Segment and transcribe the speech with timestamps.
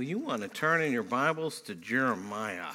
[0.00, 2.72] Well, you want to turn in your Bibles to Jeremiah.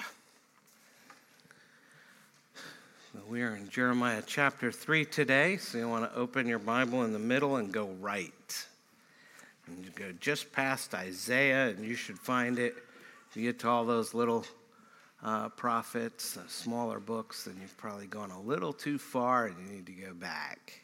[3.28, 7.14] We are in Jeremiah chapter 3 today, so you want to open your Bible in
[7.14, 8.68] the middle and go right.
[9.66, 12.76] And you go just past Isaiah, and you should find it.
[13.34, 14.46] You get to all those little
[15.24, 19.74] uh, prophets, uh, smaller books, then you've probably gone a little too far and you
[19.78, 20.80] need to go back.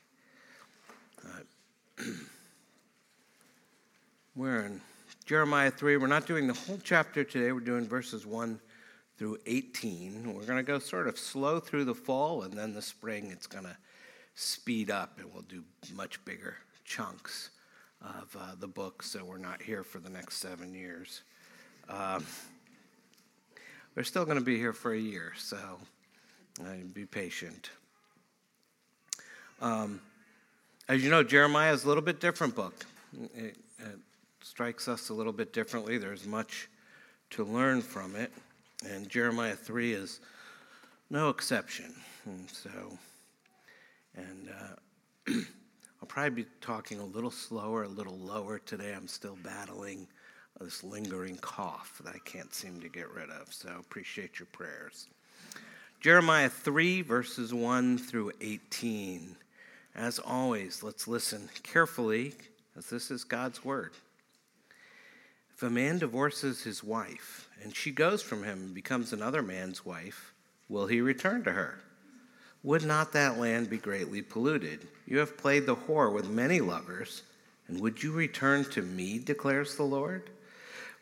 [1.23, 2.03] Uh,
[4.35, 4.81] we're in
[5.31, 5.95] Jeremiah 3.
[5.95, 8.59] We're not doing the whole chapter today, we're doing verses 1
[9.17, 10.33] through 18.
[10.33, 13.47] We're going to go sort of slow through the fall, and then the spring it's
[13.47, 13.77] going to
[14.35, 15.63] speed up, and we'll do
[15.95, 17.51] much bigger chunks
[18.01, 21.21] of uh, the book, so we're not here for the next seven years.
[21.87, 22.25] Um,
[23.95, 25.57] we're still going to be here for a year, so
[26.59, 27.69] uh, be patient.
[29.61, 30.01] Um,
[30.89, 32.85] as you know, Jeremiah is a little bit different book.
[33.33, 33.97] It, it
[34.43, 35.97] strikes us a little bit differently.
[35.97, 36.69] There's much
[37.31, 38.31] to learn from it.
[38.87, 40.19] And Jeremiah 3 is
[41.09, 41.93] no exception.
[42.25, 42.69] And so,
[44.15, 45.31] and uh,
[46.01, 48.93] I'll probably be talking a little slower, a little lower today.
[48.95, 50.07] I'm still battling
[50.59, 53.53] this lingering cough that I can't seem to get rid of.
[53.53, 55.07] So appreciate your prayers.
[55.99, 59.35] Jeremiah 3, verses 1 through 18.
[59.95, 62.33] As always, let's listen carefully,
[62.77, 63.91] as this is God's word.
[65.61, 69.85] If a man divorces his wife, and she goes from him and becomes another man's
[69.85, 70.33] wife,
[70.67, 71.83] will he return to her?
[72.63, 74.87] Would not that land be greatly polluted?
[75.05, 77.21] You have played the whore with many lovers,
[77.67, 80.31] and would you return to me, declares the Lord?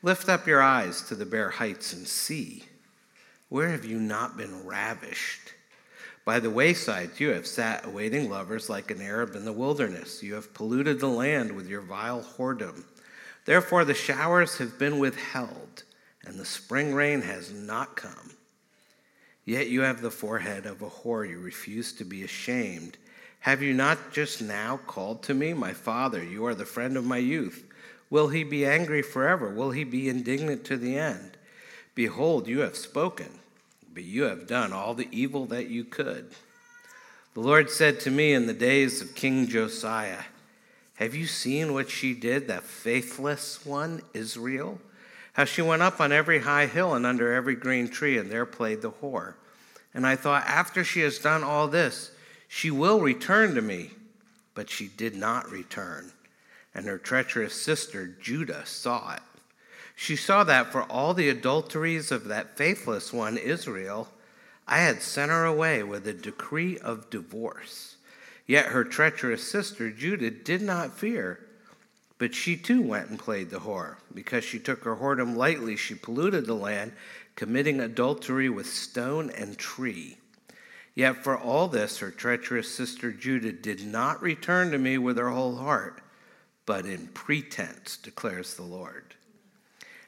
[0.04, 2.66] Lift up your eyes to the bare heights and see.
[3.48, 5.54] Where have you not been ravished?
[6.26, 10.22] By the waysides you have sat awaiting lovers like an Arab in the wilderness.
[10.22, 12.84] You have polluted the land with your vile whoredom.
[13.50, 15.82] Therefore, the showers have been withheld,
[16.24, 18.36] and the spring rain has not come.
[19.44, 21.28] Yet you have the forehead of a whore.
[21.28, 23.00] You refuse to be ashamed.
[23.40, 26.24] Have you not just now called to me, my father?
[26.24, 27.66] You are the friend of my youth.
[28.12, 29.50] Will he be angry forever?
[29.50, 31.36] Will he be indignant to the end?
[31.96, 33.40] Behold, you have spoken,
[33.92, 36.36] but you have done all the evil that you could.
[37.34, 40.26] The Lord said to me in the days of King Josiah,
[41.00, 44.82] have you seen what she did, that faithless one, Israel?
[45.32, 48.46] How she went up on every high hill and under every green tree, and there
[48.46, 49.36] played the whore.
[49.94, 52.12] And I thought, after she has done all this,
[52.50, 53.92] she will return to me.
[54.54, 56.12] But she did not return.
[56.76, 59.22] And her treacherous sister, Judah, saw it.
[59.96, 64.10] She saw that for all the adulteries of that faithless one, Israel,
[64.68, 67.96] I had sent her away with a decree of divorce.
[68.50, 71.40] Yet her treacherous sister Judah did not fear,
[72.18, 73.98] but she too went and played the whore.
[74.12, 76.94] Because she took her whoredom lightly, she polluted the land,
[77.36, 80.18] committing adultery with stone and tree.
[80.96, 85.30] Yet for all this, her treacherous sister Judah did not return to me with her
[85.30, 86.02] whole heart,
[86.66, 89.14] but in pretense, declares the Lord.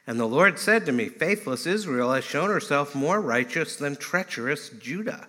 [0.04, 4.68] And the Lord said to me, Faithless Israel has shown herself more righteous than treacherous
[4.70, 5.28] Judah.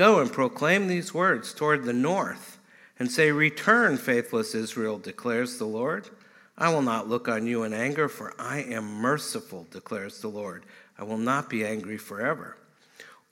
[0.00, 2.58] Go and proclaim these words toward the north
[2.98, 6.08] and say, Return, faithless Israel, declares the Lord.
[6.56, 10.64] I will not look on you in anger, for I am merciful, declares the Lord.
[10.98, 12.56] I will not be angry forever.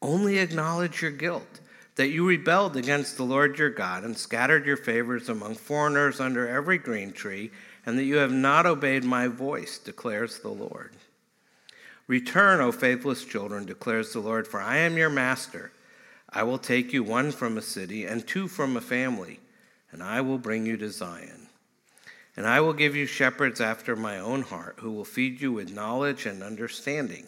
[0.03, 1.61] Only acknowledge your guilt,
[1.95, 6.47] that you rebelled against the Lord your God and scattered your favors among foreigners under
[6.47, 7.51] every green tree,
[7.87, 10.93] and that you have not obeyed my voice, declares the Lord.
[12.07, 15.73] Return, O faithless children, declares the Lord, for I am your master.
[16.31, 19.41] I will take you one from a city and two from a family,
[19.91, 21.49] and I will bring you to Zion.
[22.37, 25.75] And I will give you shepherds after my own heart, who will feed you with
[25.75, 27.27] knowledge and understanding.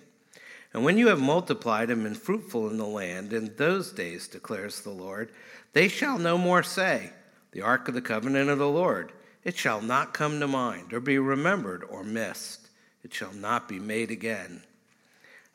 [0.72, 4.82] And when you have multiplied and been fruitful in the land, in those days, declares
[4.82, 5.32] the Lord,
[5.72, 7.10] they shall no more say,
[7.52, 9.12] The ark of the covenant of the Lord.
[9.42, 12.68] It shall not come to mind, or be remembered, or missed.
[13.02, 14.62] It shall not be made again.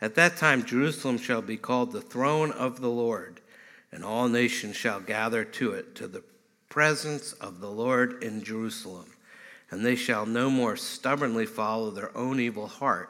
[0.01, 3.41] At that time, Jerusalem shall be called the throne of the Lord,
[3.91, 6.23] and all nations shall gather to it, to the
[6.69, 9.11] presence of the Lord in Jerusalem.
[9.71, 13.09] And they shall no more stubbornly follow their own evil heart.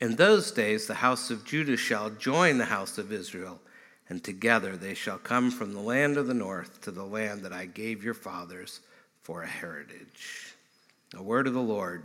[0.00, 3.60] In those days, the house of Judah shall join the house of Israel,
[4.08, 7.52] and together they shall come from the land of the north to the land that
[7.52, 8.80] I gave your fathers
[9.22, 10.54] for a heritage.
[11.14, 12.04] A word of the Lord.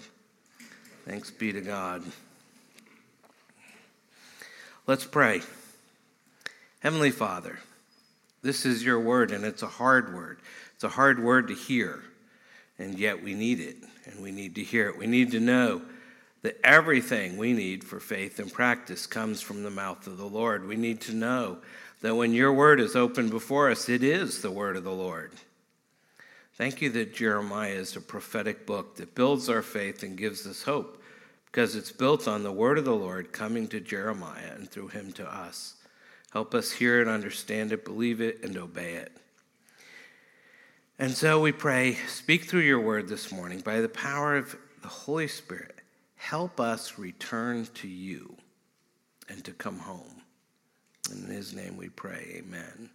[1.05, 2.03] Thanks be to God.
[4.87, 5.41] Let's pray.
[6.79, 7.57] Heavenly Father,
[8.43, 10.37] this is your word, and it's a hard word.
[10.75, 12.03] It's a hard word to hear,
[12.77, 14.97] and yet we need it, and we need to hear it.
[14.99, 15.81] We need to know
[16.43, 20.67] that everything we need for faith and practice comes from the mouth of the Lord.
[20.67, 21.57] We need to know
[22.01, 25.31] that when your word is open before us, it is the word of the Lord.
[26.53, 30.61] Thank you that Jeremiah is a prophetic book that builds our faith and gives us
[30.61, 31.01] hope
[31.55, 35.13] because it's built on the word of the Lord coming to Jeremiah and through him
[35.13, 35.75] to us.
[36.33, 39.13] Help us hear it, understand it, believe it, and obey it.
[40.99, 44.89] And so we pray, speak through your word this morning by the power of the
[44.89, 45.79] Holy Spirit.
[46.17, 48.35] Help us return to you
[49.29, 50.23] and to come home.
[51.09, 52.89] In his name we pray, amen.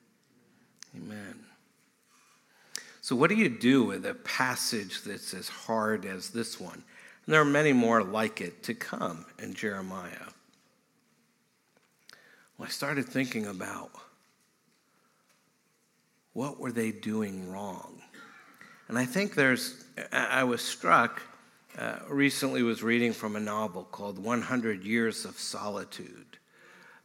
[0.95, 1.47] Amen.
[3.01, 6.85] So, what do you do with a passage that's as hard as this one?
[7.31, 10.27] And there are many more like it to come in Jeremiah.
[12.59, 13.93] Well, I started thinking about
[16.33, 18.03] what were they doing wrong?
[18.89, 21.23] And I think there's, I was struck,
[21.79, 26.37] uh, recently was reading from a novel called 100 Years of Solitude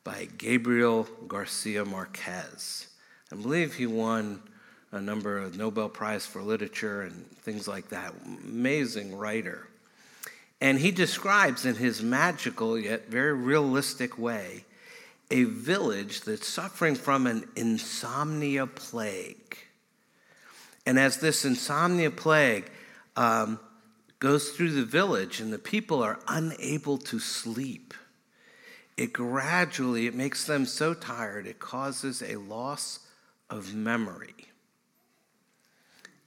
[0.03, 2.87] by Gabriel Garcia Marquez.
[3.31, 4.41] I believe he won
[4.91, 8.11] a number of Nobel Prize for Literature and things like that.
[8.25, 9.67] Amazing writer.
[10.65, 14.65] And he describes in his magical yet very realistic way
[15.29, 19.59] a village that's suffering from an insomnia plague.
[20.87, 22.71] And as this insomnia plague
[23.15, 23.59] um,
[24.17, 27.93] goes through the village and the people are unable to sleep,
[28.97, 33.01] it gradually it makes them so tired it causes a loss
[33.51, 34.47] of memory.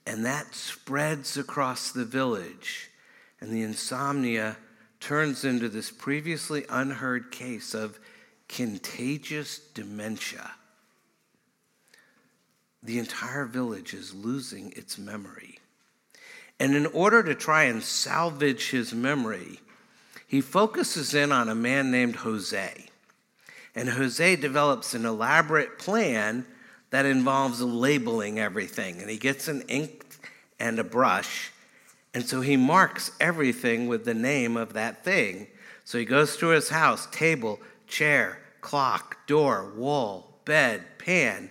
[0.07, 2.89] And that spreads across the village,
[3.41, 4.57] and the insomnia
[5.01, 7.99] turns into this previously unheard case of
[8.49, 10.51] contagious dementia.
[12.83, 15.59] The entire village is losing its memory.
[16.61, 19.61] And in order to try and salvage his memory,
[20.27, 22.87] he focuses in on a man named Jose.
[23.75, 26.47] And Jose develops an elaborate plan
[26.91, 29.01] that involves labeling everything.
[29.01, 30.05] And he gets an ink
[30.59, 31.53] and a brush.
[32.15, 35.47] And so he marks everything with the name of that thing.
[35.85, 41.51] So he goes through his house table, chair, clock, door, wall, bed, pan,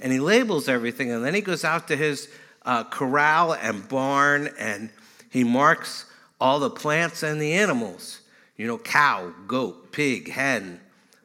[0.00, 1.10] and he labels everything.
[1.10, 2.28] And then he goes out to his
[2.64, 4.90] uh, corral and barn and
[5.30, 6.06] he marks
[6.40, 8.20] all the plants and the animals.
[8.56, 10.80] You know, cow, goat, pig, hen,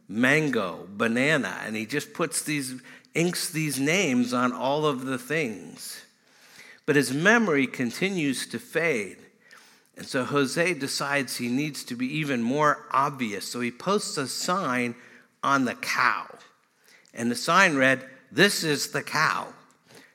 [0.07, 1.59] mango, banana.
[1.65, 2.81] And he just puts these,
[3.13, 6.02] inks these names on all of the things.
[6.85, 9.17] But his memory continues to fade.
[9.95, 13.45] And so Jose decides he needs to be even more obvious.
[13.45, 14.95] So he posts a sign
[15.43, 16.25] on the cow.
[17.13, 19.47] And the sign read, This is the cow.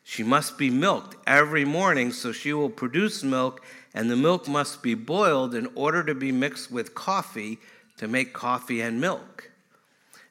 [0.02, 3.62] She must be milked every morning so she will produce milk,
[3.92, 7.58] and the milk must be boiled in order to be mixed with coffee
[7.98, 9.50] to make coffee and milk.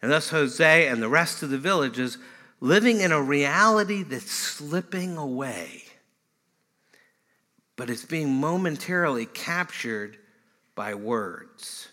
[0.02, 2.18] And thus, Jose and the rest of the village is
[2.60, 5.84] living in a reality that's slipping away,
[7.78, 10.18] but it's being momentarily captured
[10.76, 11.88] by words.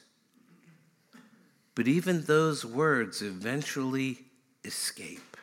[1.74, 4.18] But even those words eventually
[4.64, 5.36] escape.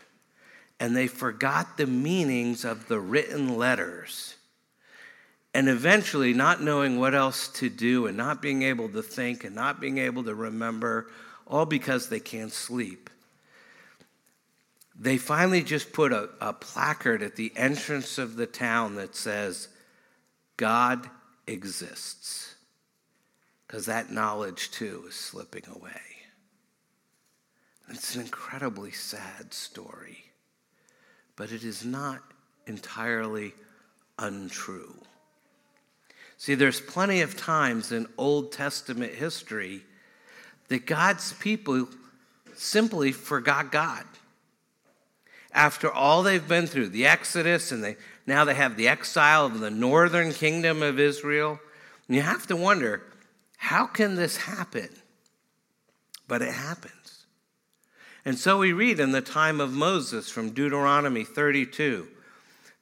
[0.79, 4.35] And they forgot the meanings of the written letters.
[5.53, 9.53] And eventually, not knowing what else to do and not being able to think and
[9.53, 11.07] not being able to remember,
[11.45, 13.09] all because they can't sleep,
[14.97, 19.67] they finally just put a, a placard at the entrance of the town that says,
[20.57, 21.09] God
[21.47, 22.55] exists.
[23.67, 26.01] Because that knowledge too is slipping away.
[27.89, 30.25] It's an incredibly sad story,
[31.35, 32.21] but it is not
[32.67, 33.53] entirely
[34.17, 34.93] untrue.
[36.37, 39.83] See, there's plenty of times in Old Testament history
[40.69, 41.87] that God's people
[42.55, 44.05] simply forgot God.
[45.53, 47.97] After all they've been through, the Exodus, and they,
[48.27, 51.59] now they have the exile of the northern kingdom of Israel,
[52.07, 53.03] and you have to wonder
[53.57, 54.89] how can this happen?
[56.27, 57.25] But it happens.
[58.25, 62.07] And so we read in the time of Moses from Deuteronomy 32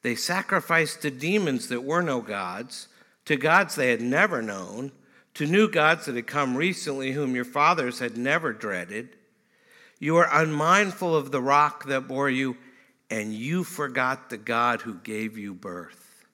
[0.02, 2.88] they sacrificed to demons that were no gods,
[3.26, 4.92] to gods they had never known,
[5.34, 9.10] to new gods that had come recently, whom your fathers had never dreaded.
[9.98, 12.56] You are unmindful of the rock that bore you,
[13.10, 16.24] and you forgot the God who gave you birth.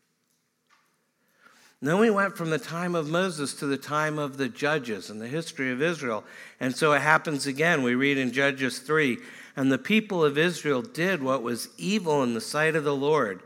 [1.81, 5.21] then we went from the time of Moses to the time of the judges and
[5.21, 6.25] the history of Israel.
[6.61, 7.83] And so it happens again.
[7.83, 9.19] We read in Judges 3
[9.57, 13.43] And the people of Israel did what was evil in the sight of the Lord.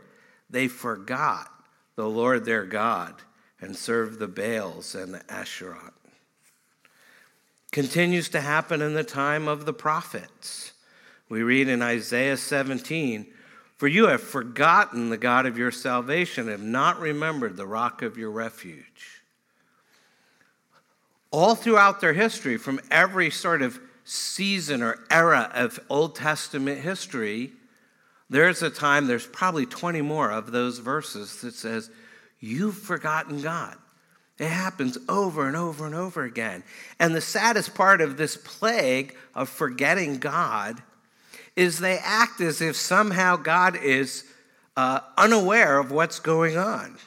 [0.49, 1.51] They forgot
[1.95, 3.15] the Lord their God
[3.61, 5.93] and served the Baals and the Asherah.
[7.71, 10.70] Continues to happen in the time of the prophets.
[11.31, 13.25] We read in Isaiah 17,
[13.77, 18.17] For you have forgotten the God of your salvation, have not remembered the rock of
[18.17, 19.21] your refuge.
[21.31, 27.53] All throughout their history, from every sort of season or era of Old Testament history,
[28.29, 31.89] there's a time, there's probably 20 more of those verses that says,
[32.41, 33.77] You've forgotten God.
[34.37, 36.65] It happens over and over and over again.
[36.99, 40.83] And the saddest part of this plague of forgetting God
[41.55, 44.23] is they act as if somehow God is
[44.77, 46.97] uh, unaware of what's going on.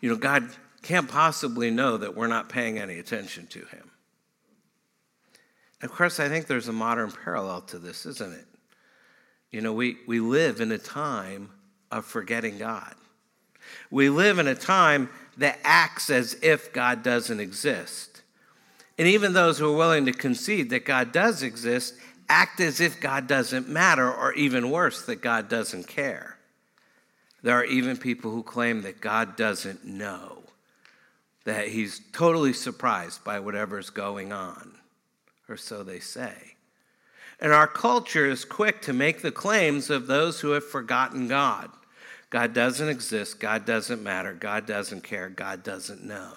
[0.00, 0.48] You know, God
[0.82, 3.90] can't possibly know that we're not paying any attention to him.
[5.82, 8.46] Of course, I think there's a modern parallel to this, isn't it?
[9.50, 11.50] You know, we, we live in a time
[11.90, 12.94] of forgetting God.
[13.90, 18.22] We live in a time that acts as if God doesn't exist.
[18.98, 21.94] And even those who are willing to concede that God does exist
[22.28, 26.36] act as if God doesn't matter, or even worse, that God doesn't care.
[27.42, 30.38] There are even people who claim that God doesn't know,
[31.44, 34.72] that he's totally surprised by whatever's going on,
[35.48, 36.34] or so they say.
[37.38, 41.70] And our culture is quick to make the claims of those who have forgotten God.
[42.30, 43.38] God doesn't exist.
[43.38, 44.32] God doesn't matter.
[44.32, 45.28] God doesn't care.
[45.28, 46.32] God doesn't know.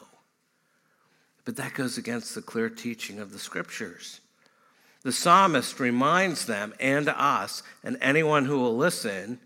[1.46, 4.22] But that goes against the clear teaching of the scriptures.
[5.03, 9.39] The psalmist reminds them and us and anyone who will listen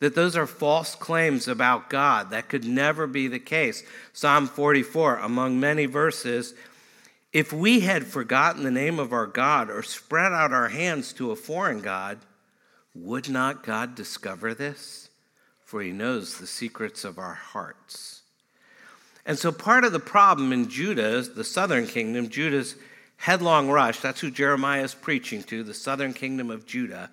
[0.00, 2.30] that those are false claims about God.
[2.30, 3.82] That could never be the case.
[4.12, 6.54] Psalm 44, among many verses,
[7.32, 11.32] if we had forgotten the name of our God or spread out our hands to
[11.32, 12.18] a foreign God,
[12.94, 15.08] would not God discover this?
[15.68, 18.22] for he knows the secrets of our hearts.
[19.26, 22.74] And so, part of the problem in Judah, the southern kingdom, Judah's
[23.18, 27.10] headlong rush, that's who Jeremiah is preaching to, the southern kingdom of Judah,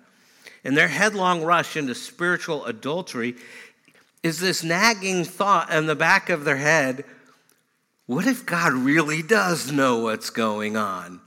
[0.64, 3.36] and their headlong rush into spiritual adultery
[4.22, 7.04] is this nagging thought in the back of their head
[8.06, 11.20] what if God really does know what's going on?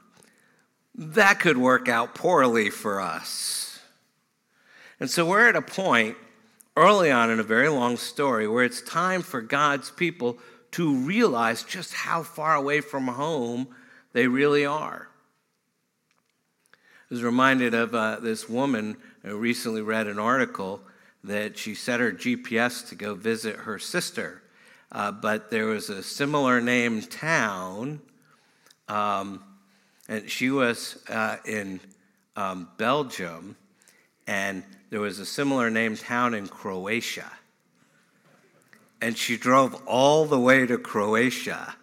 [0.96, 3.80] That could work out poorly for us.
[5.00, 6.16] And so we're at a point
[6.78, 10.38] early on in a very long story where it's time for God's people
[10.72, 13.68] to realize just how far away from home
[14.14, 15.08] they really are.
[16.74, 16.76] I
[17.10, 20.82] was reminded of uh, this woman who recently read an article
[21.24, 24.42] that she set her GPS to go visit her sister,
[24.92, 28.00] uh, but there was a similar named town,
[28.88, 29.44] um,
[30.08, 31.80] and she was uh, in
[32.36, 33.56] um, Belgium,
[34.28, 37.32] and there was a similar named town in Croatia.
[39.02, 41.76] And she drove all the way to Croatia.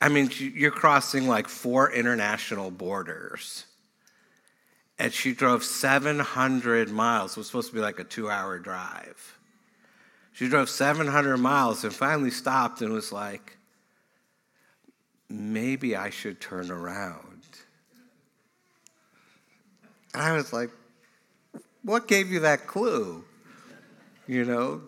[0.00, 3.66] I mean, you're crossing like four international borders.
[4.98, 7.32] And she drove 700 miles.
[7.32, 9.38] It was supposed to be like a two hour drive.
[10.32, 13.56] She drove 700 miles and finally stopped and was like,
[15.28, 17.42] maybe I should turn around.
[20.14, 20.70] And I was like,
[21.82, 23.24] what gave you that clue?
[24.26, 24.82] You know,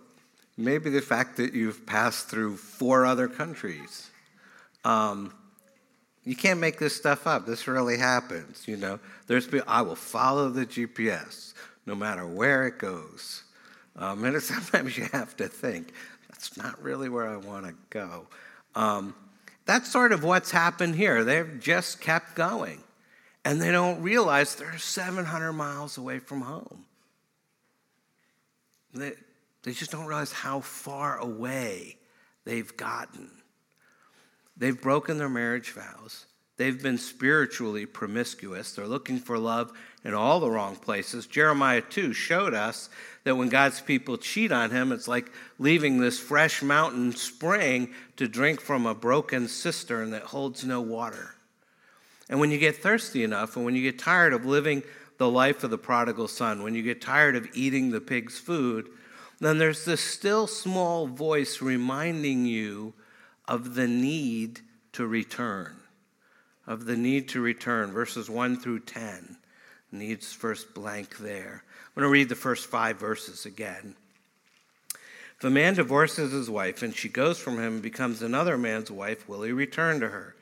[0.56, 4.10] maybe the fact that you've passed through four other countries.
[4.84, 5.32] Um,
[6.24, 7.46] you can't make this stuff up.
[7.46, 8.66] This really happens.
[8.66, 11.54] You know, there's I will follow the GPS
[11.86, 13.44] no matter where it goes.
[13.96, 15.92] Um, and sometimes you have to think
[16.28, 18.26] that's not really where I want to go.
[18.74, 19.14] Um,
[19.64, 21.24] that's sort of what's happened here.
[21.24, 22.82] They've just kept going
[23.44, 26.84] and they don't realize they're 700 miles away from home.
[28.94, 29.12] They,
[29.62, 31.96] they just don't realize how far away
[32.44, 33.30] they've gotten.
[34.62, 36.26] They've broken their marriage vows.
[36.56, 38.70] They've been spiritually promiscuous.
[38.70, 39.72] They're looking for love
[40.04, 41.26] in all the wrong places.
[41.26, 42.88] Jeremiah 2 showed us
[43.24, 48.28] that when God's people cheat on him, it's like leaving this fresh mountain spring to
[48.28, 51.34] drink from a broken cistern that holds no water.
[52.28, 54.84] And when you get thirsty enough, and when you get tired of living
[55.18, 58.90] the life of the prodigal son, when you get tired of eating the pig's food,
[59.40, 62.94] then there's this still small voice reminding you
[63.52, 64.60] of the need
[64.94, 65.76] to return.
[66.66, 67.92] Of the need to return.
[67.92, 69.36] Verses 1 through 10
[69.92, 71.62] needs first blank there.
[71.62, 73.94] I'm going to read the first five verses again.
[75.36, 78.90] If a man divorces his wife and she goes from him and becomes another man's
[78.90, 80.34] wife, will he return to her?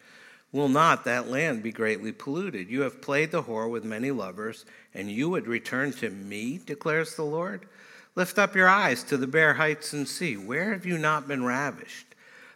[0.52, 2.70] will not that land be greatly polluted?
[2.70, 4.64] You have played the whore with many lovers,
[4.94, 7.66] and you would return to me, declares the Lord.
[8.14, 10.36] Lift up your eyes to the bare heights and see.
[10.36, 12.09] Where have you not been ravished?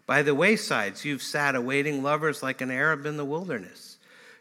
[0.07, 3.97] By the waysides, you've sat awaiting lovers like an Arab in the wilderness.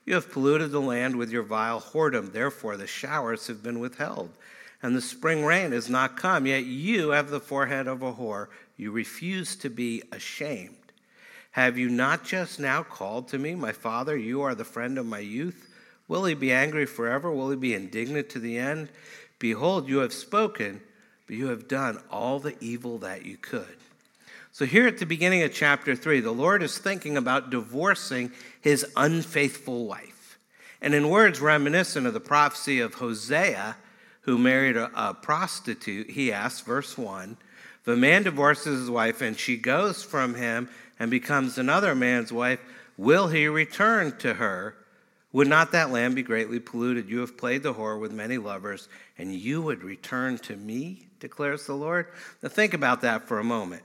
[0.05, 2.34] You have polluted the land with your vile whoredom.
[2.34, 4.32] Therefore, the showers have been withheld,
[4.82, 6.46] and the spring rain has not come.
[6.46, 8.48] Yet you have the forehead of a whore.
[8.75, 10.75] You refuse to be ashamed.
[11.51, 15.05] Have you not just now called to me, My father, you are the friend of
[15.05, 15.70] my youth?
[16.10, 17.32] Will he be angry forever?
[17.32, 18.89] Will he be indignant to the end?
[19.39, 20.82] Behold, you have spoken,
[21.27, 23.77] but you have done all the evil that you could.
[24.53, 28.31] So, here at the beginning of chapter 3, the Lord is thinking about divorcing
[28.62, 30.38] his unfaithful wife.
[30.79, 33.75] And in words reminiscent of the prophecy of Hosea,
[34.22, 37.36] who married a, a prostitute, he asks, verse 1
[37.81, 40.69] If a man divorces his wife and she goes from him
[41.00, 42.60] and becomes another man's wife,
[42.95, 44.75] will he return to her?
[45.31, 47.10] Would not that land be greatly polluted?
[47.10, 51.65] You have played the whore with many lovers, and you would return to me, declares
[51.65, 52.05] the Lord.
[52.43, 53.81] Now, think about that for a moment.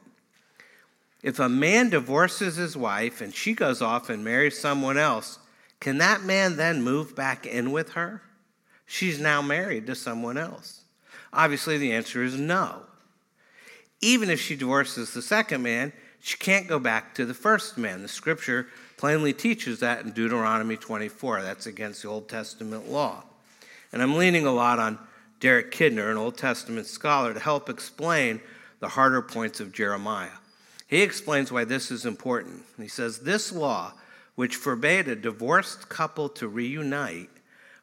[1.22, 5.38] If a man divorces his wife and she goes off and marries someone else,
[5.80, 8.22] can that man then move back in with her?
[8.86, 10.82] She's now married to someone else.
[11.32, 12.82] Obviously, the answer is no.
[14.00, 18.02] Even if she divorces the second man, she can't go back to the first man.
[18.02, 21.42] The scripture plainly teaches that in Deuteronomy 24.
[21.42, 23.24] That's against the Old Testament law.
[23.92, 24.98] And I'm leaning a lot on
[25.40, 28.40] Derek Kidner, an Old Testament scholar, to help explain
[28.80, 30.30] the harder points of Jeremiah.
[30.88, 32.64] He explains why this is important.
[32.78, 33.92] He says, This law,
[34.34, 37.28] which forbade a divorced couple to reunite,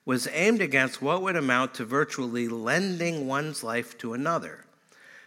[0.05, 4.65] was aimed against what would amount to virtually lending one's life to another.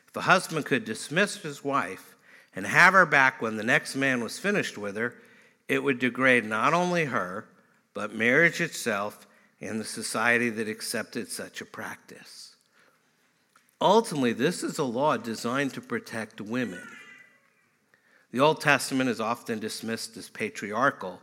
[0.08, 2.16] If a husband could dismiss his wife
[2.54, 5.14] and have her back when the next man was finished with her,
[5.68, 7.47] it would degrade not only her,
[7.94, 9.26] but marriage itself
[9.61, 12.56] and the society that accepted such a practice.
[13.80, 16.82] Ultimately, this is a law designed to protect women.
[18.30, 21.20] The Old Testament is often dismissed as patriarchal,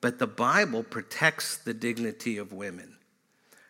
[0.00, 2.96] but the Bible protects the dignity of women.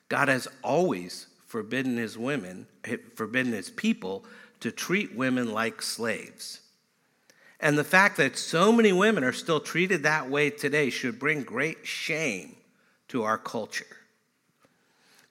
[0.09, 4.25] God has always forbidden his women, eh, forbidden his people
[4.61, 6.61] to treat women like slaves.
[7.61, 11.43] And the fact that so many women are still treated that way today should bring
[11.43, 12.57] great shame
[13.09, 13.97] to our culture.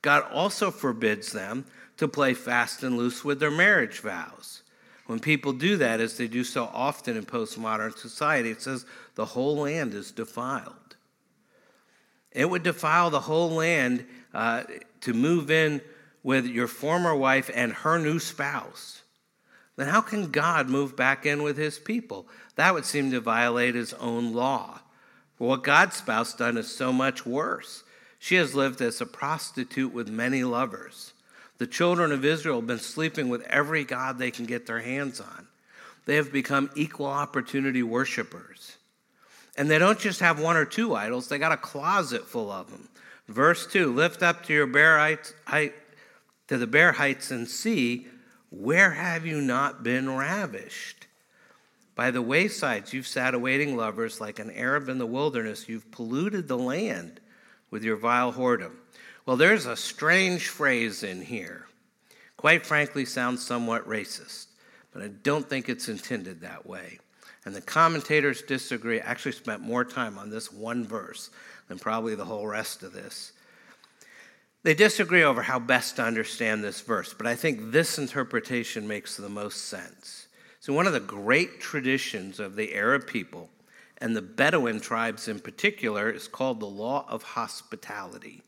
[0.02, 1.66] God also forbids them
[1.98, 4.64] to play fast and loose with their marriage vows.
[5.06, 9.26] When people do that, as they do so often in postmodern society, it says the
[9.26, 10.96] whole land is defiled.
[12.32, 14.64] It would defile the whole land uh,
[15.02, 15.82] to move in
[16.24, 19.04] with your former wife and her new spouse.
[19.76, 22.28] Then how can God move back in with his people?
[22.56, 24.80] That would seem to violate his own law.
[25.38, 27.84] For what God's spouse done is so much worse.
[28.18, 31.14] She has lived as a prostitute with many lovers.
[31.58, 35.20] The children of Israel have been sleeping with every God they can get their hands
[35.20, 35.48] on.
[36.06, 38.78] They have become equal opportunity worshipers.
[39.58, 42.70] And they don't just have one or two idols, they got a closet full of
[42.70, 42.90] them.
[43.28, 45.74] Verse 2 Lift up to your bare heights, height,
[46.48, 48.08] to the bare heights and see,
[48.50, 51.08] where have you not been ravished?
[51.96, 55.70] By the waysides you've sat awaiting lovers like an Arab in the wilderness.
[55.70, 57.20] You've polluted the land
[57.72, 58.74] with your vile whoredom.
[59.26, 61.66] Well, there's a strange phrase in here.
[62.38, 64.48] Quite frankly, sounds somewhat racist,
[64.94, 67.00] but I don't think it's intended that way.
[67.44, 69.02] And the commentators disagree.
[69.02, 71.32] I actually spent more time on this one verse
[71.68, 73.32] than probably the whole rest of this.
[74.62, 79.18] They disagree over how best to understand this verse, but I think this interpretation makes
[79.18, 80.28] the most sense.
[80.60, 83.50] So, one of the great traditions of the Arab people,
[84.00, 88.44] and the Bedouin tribes in particular, is called the law of hospitality.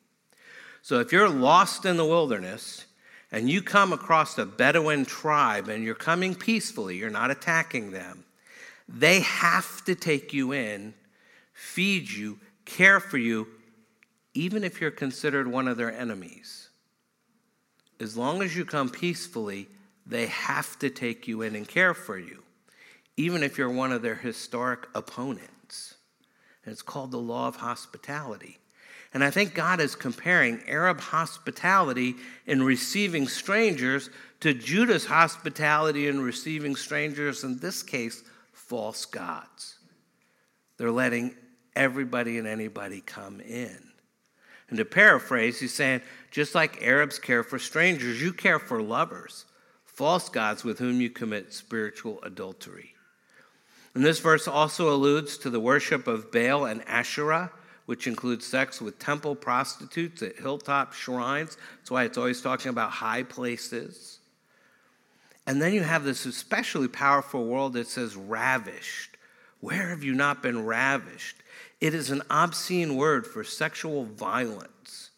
[0.81, 2.85] So if you're lost in the wilderness
[3.31, 8.23] and you come across a Bedouin tribe and you're coming peacefully, you're not attacking them,
[8.87, 10.93] they have to take you in,
[11.53, 13.47] feed you, care for you,
[14.33, 16.69] even if you're considered one of their enemies.
[17.99, 19.67] As long as you come peacefully,
[20.05, 22.43] they have to take you in and care for you,
[23.17, 25.95] even if you're one of their historic opponents.
[26.63, 28.59] And it's called the law of hospitality.
[29.13, 32.15] And I think God is comparing Arab hospitality
[32.45, 34.09] in receiving strangers
[34.41, 39.79] to Judah's hospitality in receiving strangers, in this case, false gods.
[40.77, 41.35] They're letting
[41.75, 43.77] everybody and anybody come in.
[44.69, 49.45] And to paraphrase, he's saying, just like Arabs care for strangers, you care for lovers,
[49.85, 52.93] false gods with whom you commit spiritual adultery.
[53.95, 57.51] And this verse also alludes to the worship of Baal and Asherah
[57.87, 61.57] which includes sex with temple prostitutes at hilltop shrines.
[61.77, 64.19] That's why it's always talking about high places.
[65.47, 69.15] And then you have this especially powerful word that says ravished,
[69.61, 71.37] Where have you not been ravished?
[71.79, 75.11] It is an obscene word for sexual violence.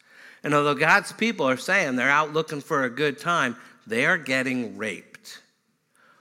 [0.44, 3.56] And although God's people are saying they're out looking for a good time,
[3.88, 5.42] they are getting raped.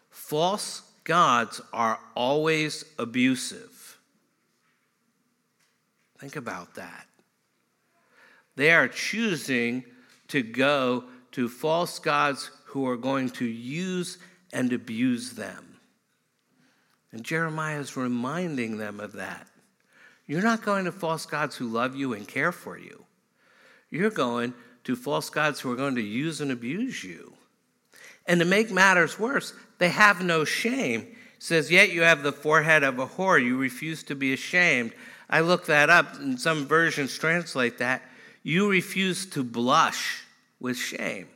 [0.09, 3.78] False gods are always abusive.
[6.19, 7.07] Think about that.
[8.57, 9.85] They are choosing
[10.29, 14.19] to go to false gods who are going to use
[14.53, 15.77] and abuse them.
[17.13, 19.47] And Jeremiah is reminding them of that.
[20.27, 23.05] You're not going to false gods who love you and care for you.
[23.91, 24.53] You're going
[24.85, 27.33] to false gods who are going to use and abuse you.
[28.27, 31.01] And to make matters worse, they have no shame.
[31.01, 33.43] It says, Yet you have the forehead of a whore.
[33.43, 34.93] You refuse to be ashamed.
[35.31, 38.03] I looked that up, and some versions translate that.
[38.43, 40.23] You refuse to blush
[40.59, 41.29] with shame.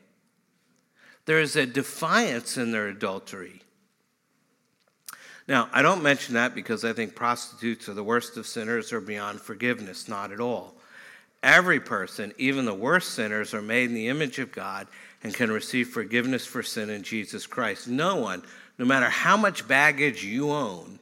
[1.27, 3.63] There is a defiance in their adultery.
[5.47, 9.01] Now, I don't mention that because I think prostitutes are the worst of sinners or
[9.01, 10.09] beyond forgiveness.
[10.09, 10.75] Not at all.
[11.43, 14.87] Every person, even the worst sinners, are made in the image of God
[15.25, 17.89] and can receive forgiveness for sin in Jesus Christ.
[17.89, 18.43] No one,
[18.79, 21.01] no matter how much baggage you own,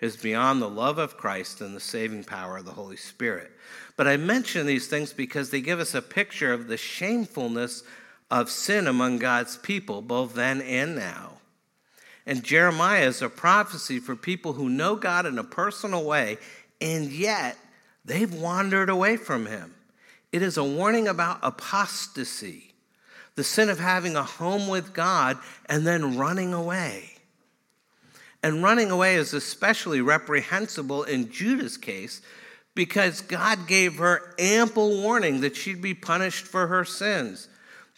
[0.00, 3.50] is beyond the love of Christ and the saving power of the Holy Spirit.
[3.96, 7.82] But I mention these things because they give us a picture of the shamefulness
[8.30, 11.32] of sin among God's people, both then and now.
[12.26, 16.38] And Jeremiah is a prophecy for people who know God in a personal way,
[16.80, 17.58] and yet
[18.04, 19.74] they've wandered away from Him.
[20.32, 22.72] It is a warning about apostasy,
[23.34, 27.19] the sin of having a home with God and then running away.
[28.42, 32.22] And running away is especially reprehensible in Judah's case
[32.74, 37.48] because God gave her ample warning that she'd be punished for her sins.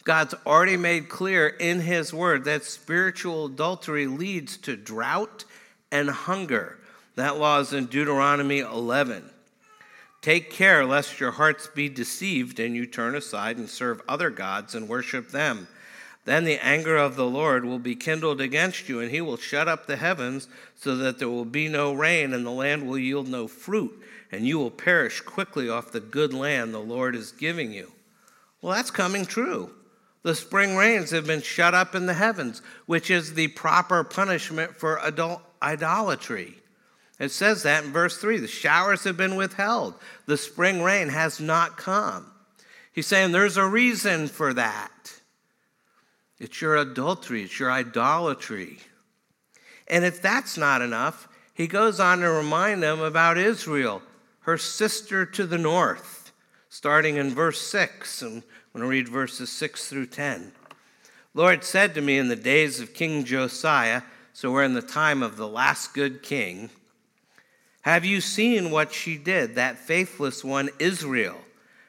[0.03, 5.45] God's already made clear in His Word that spiritual adultery leads to drought
[5.91, 6.77] and hunger.
[7.15, 9.29] That law is in Deuteronomy 11.
[10.21, 14.75] Take care lest your hearts be deceived and you turn aside and serve other gods
[14.75, 15.67] and worship them.
[16.25, 19.67] Then the anger of the Lord will be kindled against you, and he will shut
[19.67, 23.27] up the heavens so that there will be no rain, and the land will yield
[23.27, 27.73] no fruit, and you will perish quickly off the good land the Lord is giving
[27.73, 27.91] you.
[28.61, 29.71] Well, that's coming true.
[30.21, 34.77] The spring rains have been shut up in the heavens, which is the proper punishment
[34.77, 36.55] for adult idolatry.
[37.19, 41.41] It says that in verse 3 the showers have been withheld, the spring rain has
[41.41, 42.31] not come.
[42.93, 45.19] He's saying there's a reason for that.
[46.39, 48.79] It's your adultery, it's your idolatry.
[49.87, 54.01] And if that's not enough, he goes on to remind them about Israel,
[54.41, 56.31] her sister to the north,
[56.69, 58.21] starting in verse 6.
[58.21, 58.43] And I'm
[58.73, 60.51] going to read verses 6 through 10.
[61.35, 65.21] Lord said to me in the days of King Josiah, so we're in the time
[65.21, 66.69] of the last good king,
[67.81, 71.37] have you seen what she did, that faithless one, Israel?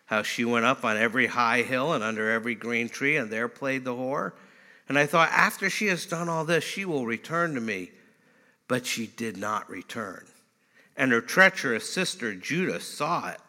[0.06, 3.48] How she went up on every high hill and under every green tree, and there
[3.48, 4.32] played the whore?
[4.88, 7.90] And I thought, after she has done all this, she will return to me.
[8.68, 10.24] But she did not return.
[10.96, 13.40] And her treacherous sister Judah saw it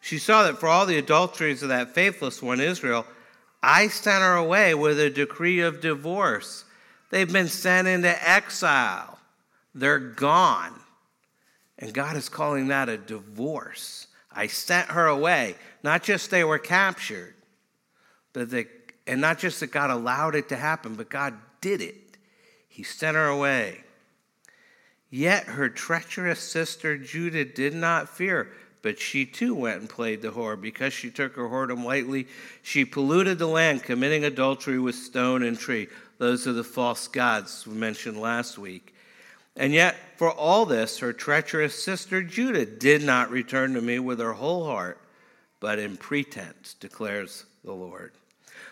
[0.00, 3.06] she saw that for all the adulteries of that faithless one, Israel,
[3.62, 6.64] I sent her away with a decree of divorce.
[7.10, 9.18] They've been sent into exile,
[9.74, 10.74] they're gone.
[11.80, 14.08] And God is calling that a divorce.
[14.32, 15.54] I sent her away.
[15.82, 17.34] Not just they were captured,
[18.32, 18.66] but they,
[19.06, 22.16] and not just that God allowed it to happen, but God did it.
[22.68, 23.82] He sent her away.
[25.10, 28.50] Yet her treacherous sister Judah did not fear
[28.82, 30.60] but she too went and played the whore.
[30.60, 32.26] Because she took her whoredom lightly,
[32.62, 35.88] she polluted the land, committing adultery with stone and tree.
[36.18, 38.94] Those are the false gods we mentioned last week.
[39.56, 44.20] And yet, for all this, her treacherous sister Judah did not return to me with
[44.20, 45.00] her whole heart,
[45.60, 48.12] but in pretense, declares the Lord.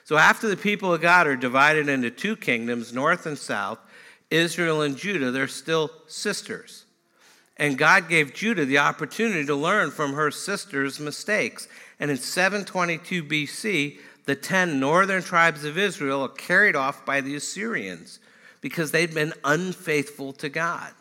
[0.04, 3.78] So, after the people of God are divided into two kingdoms, north and south,
[4.30, 6.84] Israel and Judah, they're still sisters.
[7.56, 11.68] And God gave Judah the opportunity to learn from her sister's mistakes.
[11.98, 17.34] And in 722 BC, the 10 northern tribes of Israel are carried off by the
[17.34, 18.18] Assyrians
[18.60, 20.92] because they'd been unfaithful to God.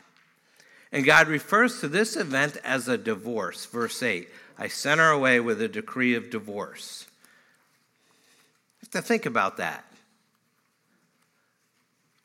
[0.92, 3.66] And God refers to this event as a divorce.
[3.66, 7.08] Verse 8 I sent her away with a decree of divorce.
[8.82, 9.86] You have to think about that.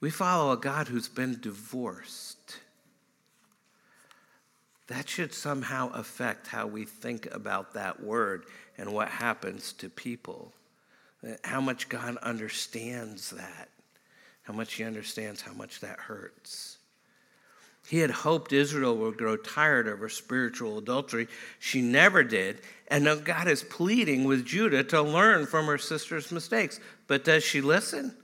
[0.00, 2.56] We follow a God who's been divorced
[4.90, 8.44] that should somehow affect how we think about that word
[8.76, 10.52] and what happens to people.
[11.44, 13.68] How much God understands that,
[14.42, 16.69] how much He understands how much that hurts.
[17.90, 21.26] He had hoped Israel would grow tired of her spiritual adultery.
[21.58, 22.60] She never did.
[22.86, 26.78] And now God is pleading with Judah to learn from her sister's mistakes.
[27.08, 28.14] But does she listen?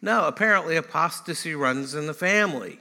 [0.00, 2.80] No, apparently apostasy runs in the family.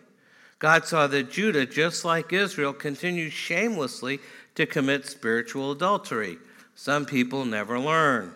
[0.58, 4.19] God saw that Judah, just like Israel, continued shamelessly
[4.56, 6.39] to commit spiritual adultery.
[6.73, 8.34] Some people never learn.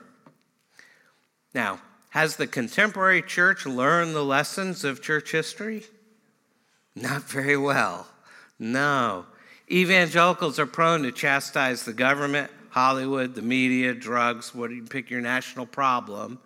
[1.55, 5.85] Now, has the contemporary church learned the lessons of church history?
[6.95, 8.07] Not very well.
[8.57, 9.25] No.
[9.69, 15.09] Evangelicals are prone to chastise the government, Hollywood, the media, drugs, what do you pick
[15.09, 16.39] your national problem,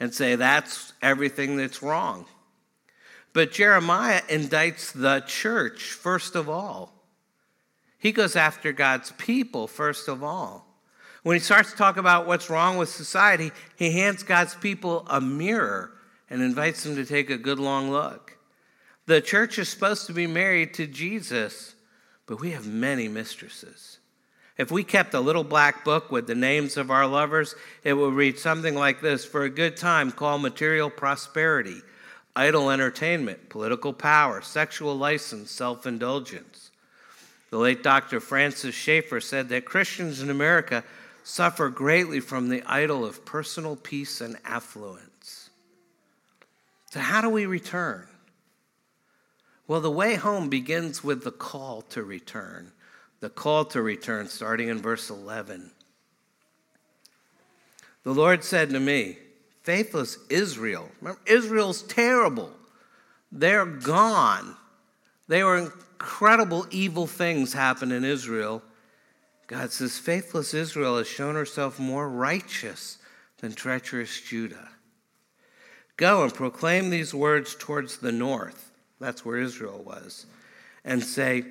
[0.00, 2.26] and say that's everything that's wrong.
[3.32, 6.92] But Jeremiah indicts the church first of all.
[7.98, 10.66] He goes after God's people first of all.
[11.22, 15.20] When he starts to talk about what's wrong with society, he hands God's people a
[15.20, 15.90] mirror
[16.30, 18.23] and invites them to take a good long look.
[19.06, 21.74] The church is supposed to be married to Jesus,
[22.26, 23.98] but we have many mistresses.
[24.56, 28.14] If we kept a little black book with the names of our lovers, it would
[28.14, 31.82] read something like this For a good time, call material prosperity,
[32.36, 36.70] idle entertainment, political power, sexual license, self indulgence.
[37.50, 38.20] The late Dr.
[38.20, 40.82] Francis Schaeffer said that Christians in America
[41.24, 45.50] suffer greatly from the idol of personal peace and affluence.
[46.90, 48.06] So, how do we return?
[49.66, 52.72] Well, the way home begins with the call to return.
[53.20, 55.70] The call to return, starting in verse 11.
[58.02, 59.18] The Lord said to me,
[59.62, 60.90] Faithless Israel.
[61.00, 62.50] Remember, Israel's terrible.
[63.32, 64.56] They're gone.
[65.26, 68.62] There were incredible evil things happened in Israel
[69.46, 72.98] God says, Faithless Israel has shown herself more righteous
[73.38, 74.68] than treacherous Judah.
[75.96, 78.72] Go and proclaim these words towards the north.
[79.00, 80.26] That's where Israel was.
[80.84, 81.44] And say,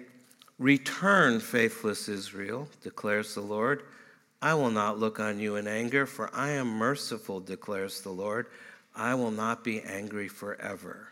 [0.60, 3.84] Return, faithless Israel, declares the Lord.
[4.42, 8.48] I will not look on you in anger, for I am merciful, declares the Lord.
[8.96, 11.10] I will not be angry forever.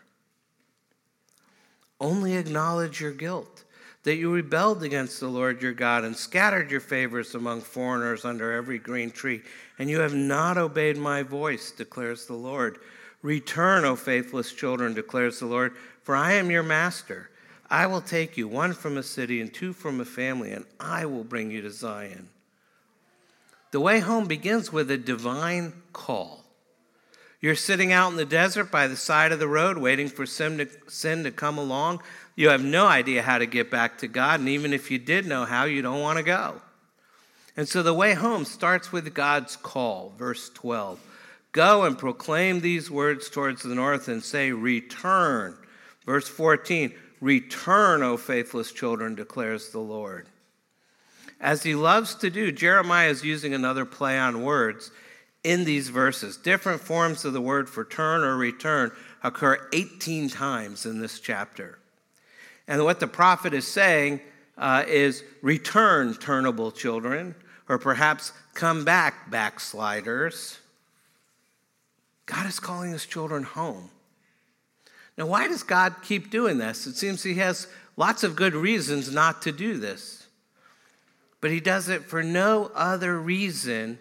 [2.00, 3.64] Only acknowledge your guilt
[4.04, 8.52] that you rebelled against the Lord your God and scattered your favors among foreigners under
[8.52, 9.42] every green tree,
[9.78, 12.78] and you have not obeyed my voice, declares the Lord.
[13.22, 17.30] Return, O faithless children, declares the Lord, for I am your master.
[17.70, 21.06] I will take you, one from a city and two from a family, and I
[21.06, 22.28] will bring you to Zion.
[23.70, 26.44] The way home begins with a divine call.
[27.40, 30.58] You're sitting out in the desert by the side of the road waiting for sin
[30.58, 32.00] to, sin to come along
[32.34, 34.40] you have no idea how to get back to God.
[34.40, 36.60] And even if you did know how, you don't want to go.
[37.56, 40.98] And so the way home starts with God's call, verse 12.
[41.52, 45.56] Go and proclaim these words towards the north and say, Return.
[46.06, 50.26] Verse 14, Return, O faithless children, declares the Lord.
[51.40, 54.90] As he loves to do, Jeremiah is using another play on words
[55.44, 56.36] in these verses.
[56.36, 61.78] Different forms of the word for turn or return occur 18 times in this chapter.
[62.68, 64.20] And what the prophet is saying
[64.56, 67.34] uh, is return, turnable children,
[67.68, 70.58] or perhaps come back, backsliders.
[72.26, 73.90] God is calling his children home.
[75.16, 76.86] Now, why does God keep doing this?
[76.86, 80.26] It seems he has lots of good reasons not to do this.
[81.40, 83.98] But he does it for no other reason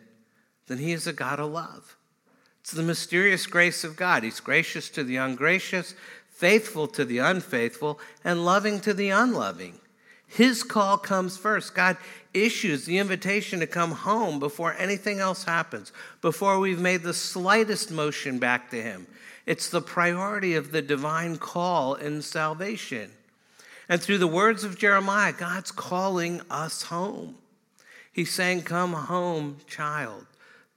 [0.68, 1.98] than he is a God of love.
[2.62, 4.24] It's the mysterious grace of God.
[4.24, 5.96] He's gracious to the ungracious,
[6.30, 9.80] faithful to the unfaithful, and loving to the unloving.
[10.28, 11.76] His call comes first.
[11.76, 11.98] God
[12.34, 17.92] issues the invitation to come home before anything else happens, before we've made the slightest
[17.92, 19.08] motion back to Him.
[19.46, 23.12] It's the priority of the divine call in salvation.
[23.90, 27.36] And through the words of Jeremiah, God's calling us home.
[28.12, 30.26] He's saying, Come home, child.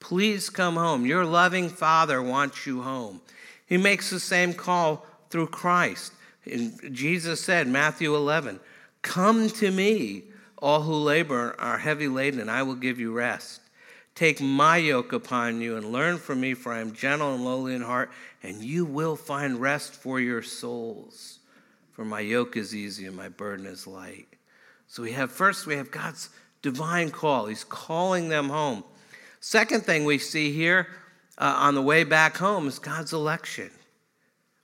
[0.00, 1.06] Please come home.
[1.06, 3.20] Your loving Father wants you home.
[3.66, 6.12] He makes the same call through Christ.
[6.44, 8.60] And Jesus said, Matthew 11,
[9.02, 10.24] Come to me,
[10.58, 13.60] all who labor are heavy laden, and I will give you rest.
[14.14, 17.74] Take my yoke upon you and learn from me, for I am gentle and lowly
[17.74, 18.10] in heart,
[18.42, 21.40] and you will find rest for your souls.
[21.92, 24.26] For my yoke is easy and my burden is light.
[24.86, 26.30] So we have first, we have God's
[26.62, 27.46] divine call.
[27.46, 28.84] He's calling them home.
[29.40, 30.88] Second thing we see here
[31.38, 33.70] uh, on the way back home is God's election.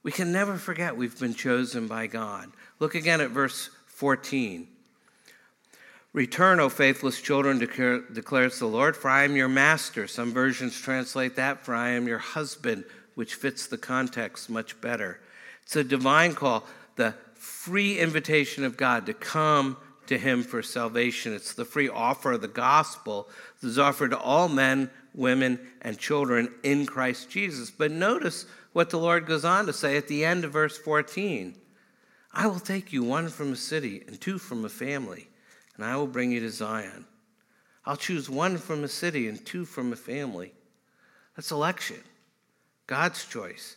[0.02, 2.50] We can never forget we've been chosen by God.
[2.78, 4.66] Look again at verse 14.
[6.12, 10.08] Return, O faithless children, declares the Lord, for I am your master.
[10.08, 15.20] Some versions translate that, for I am your husband, which fits the context much better.
[15.62, 16.66] It's a divine call.
[16.96, 19.76] The free invitation of God to come
[20.08, 21.32] to him for salvation.
[21.32, 23.28] It's the free offer of the gospel
[23.60, 27.70] that is offered to all men, women, and children in Christ Jesus.
[27.70, 31.54] But notice what the Lord goes on to say at the end of verse 14
[32.32, 35.29] I will take you one from a city and two from a family,
[35.80, 37.06] and I will bring you to Zion.
[37.86, 40.52] I'll choose one from a city and two from a family.
[41.34, 41.96] That's election,
[42.86, 43.76] God's choice.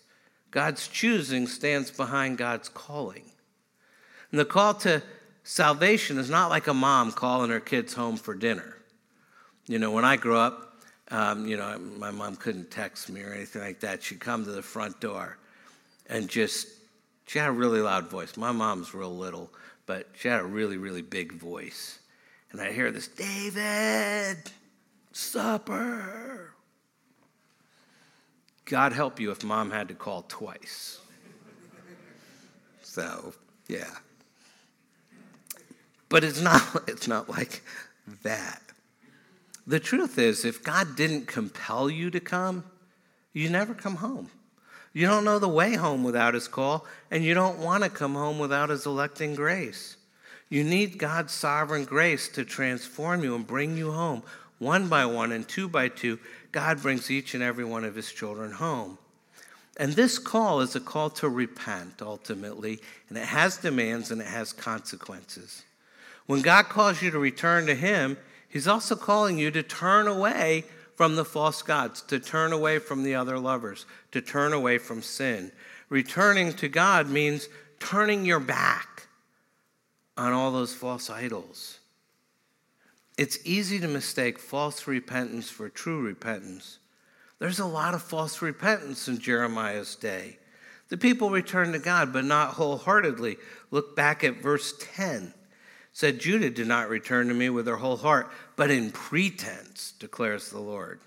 [0.51, 3.23] God's choosing stands behind God's calling.
[4.31, 5.01] And the call to
[5.43, 8.75] salvation is not like a mom calling her kids home for dinner.
[9.67, 13.31] You know, when I grew up, um, you know, my mom couldn't text me or
[13.31, 14.03] anything like that.
[14.03, 15.37] She'd come to the front door
[16.09, 16.67] and just,
[17.27, 18.35] she had a really loud voice.
[18.35, 19.49] My mom's real little,
[19.85, 21.99] but she had a really, really big voice.
[22.51, 24.37] And I hear this, David,
[25.11, 26.53] supper.
[28.65, 30.99] God help you if mom had to call twice.
[32.81, 33.33] So,
[33.67, 33.89] yeah.
[36.09, 37.63] But it's not, it's not like
[38.21, 38.61] that.
[39.65, 42.65] The truth is, if God didn't compel you to come,
[43.33, 44.29] you never come home.
[44.93, 48.13] You don't know the way home without His call, and you don't want to come
[48.13, 49.97] home without His electing grace.
[50.49, 54.21] You need God's sovereign grace to transform you and bring you home.
[54.59, 56.19] One by one and two by two,
[56.51, 58.99] God brings each and every one of His children home.
[59.77, 62.79] And this call is a call to repent, ultimately,
[63.09, 65.63] and it has demands and it has consequences.
[66.27, 70.65] When God calls you to return to Him, He's also calling you to turn away
[70.95, 75.01] from the false gods, to turn away from the other lovers, to turn away from
[75.01, 75.51] sin.
[75.89, 77.47] Returning to God means
[77.79, 79.07] turning your back
[80.17, 81.79] on all those false idols.
[83.17, 86.79] It's easy to mistake false repentance for true repentance.
[87.39, 90.37] There's a lot of false repentance in Jeremiah's day.
[90.89, 93.37] The people returned to God, but not wholeheartedly.
[93.71, 95.33] Look back at verse 10
[95.93, 100.49] said, Judah did not return to me with her whole heart, but in pretense, declares
[100.49, 100.99] the Lord.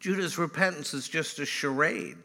[0.00, 2.16] Judah's repentance is just a charade.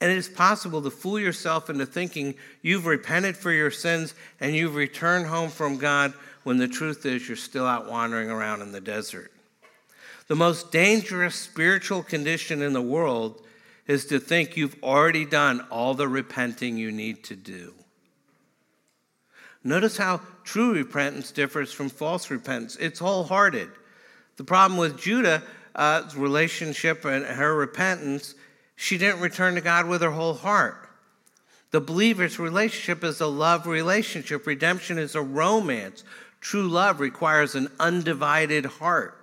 [0.00, 4.54] And it is possible to fool yourself into thinking you've repented for your sins and
[4.54, 8.72] you've returned home from God when the truth is you're still out wandering around in
[8.72, 9.30] the desert.
[10.26, 13.42] The most dangerous spiritual condition in the world
[13.86, 17.74] is to think you've already done all the repenting you need to do.
[19.64, 22.76] Notice how true repentance differs from false repentance.
[22.76, 23.70] It's wholehearted.
[24.36, 25.42] The problem with Judah's
[25.74, 28.34] uh, relationship and her repentance,
[28.76, 30.88] she didn't return to God with her whole heart.
[31.70, 34.46] The believer's relationship is a love relationship.
[34.46, 36.04] Redemption is a romance.
[36.40, 39.18] True love requires an undivided heart.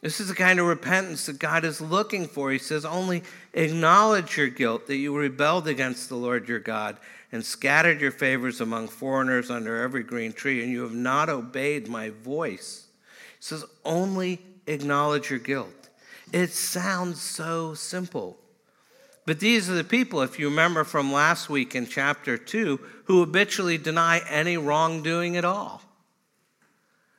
[0.00, 2.52] This is the kind of repentance that God is looking for.
[2.52, 6.98] He says, Only acknowledge your guilt, that you rebelled against the Lord your God
[7.30, 11.88] and scattered your favors among foreigners under every green tree, and you have not obeyed
[11.88, 12.86] my voice.
[13.38, 15.88] He says, Only acknowledge your guilt.
[16.32, 18.38] It sounds so simple.
[19.26, 23.20] But these are the people, if you remember from last week in chapter 2, who
[23.20, 25.82] habitually deny any wrongdoing at all.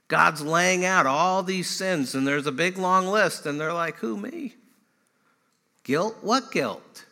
[0.08, 3.98] God's laying out all these sins, and there's a big long list, and they're like,
[3.98, 4.56] Who, me?
[5.84, 6.18] Guilt?
[6.22, 7.06] What guilt?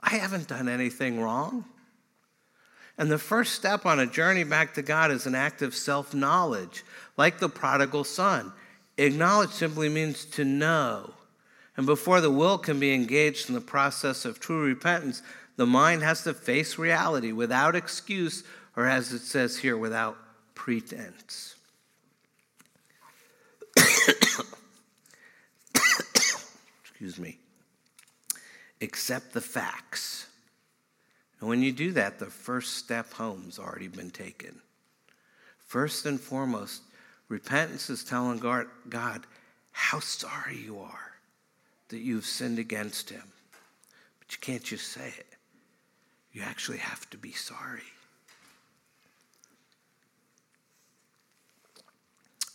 [0.00, 1.64] I haven't done anything wrong.
[2.98, 6.14] And the first step on a journey back to God is an act of self
[6.14, 6.84] knowledge,
[7.16, 8.52] like the prodigal son.
[8.96, 11.12] Acknowledge simply means to know.
[11.76, 15.22] And before the will can be engaged in the process of true repentance,
[15.56, 18.44] the mind has to face reality without excuse,
[18.76, 20.16] or as it says here, without
[20.54, 21.56] pretense.
[26.82, 27.38] Excuse me.
[28.80, 30.26] Accept the facts.
[31.40, 34.60] And when you do that, the first step home's already been taken.
[35.58, 36.82] First and foremost,
[37.28, 39.26] repentance is telling God,
[39.72, 41.12] how sorry you are
[41.88, 43.22] that you've sinned against him.
[44.18, 45.26] But you can't just say it.
[46.32, 47.82] You actually have to be sorry.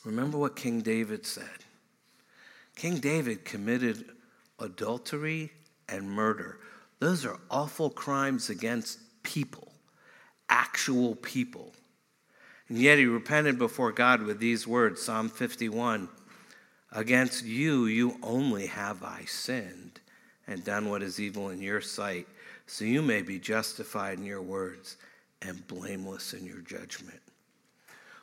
[0.04, 1.46] Remember what King David said.
[2.76, 4.06] King David committed
[4.60, 5.52] adultery
[5.88, 6.60] and murder.
[7.02, 9.74] Those are awful crimes against people,
[10.50, 11.74] actual people.
[12.70, 16.08] And yet he repented before God with these words Psalm 51
[16.92, 20.00] Against you, you only have I sinned
[20.46, 22.28] and done what is evil in your sight,
[22.68, 24.98] so you may be justified in your words
[25.42, 27.20] and blameless in your judgment.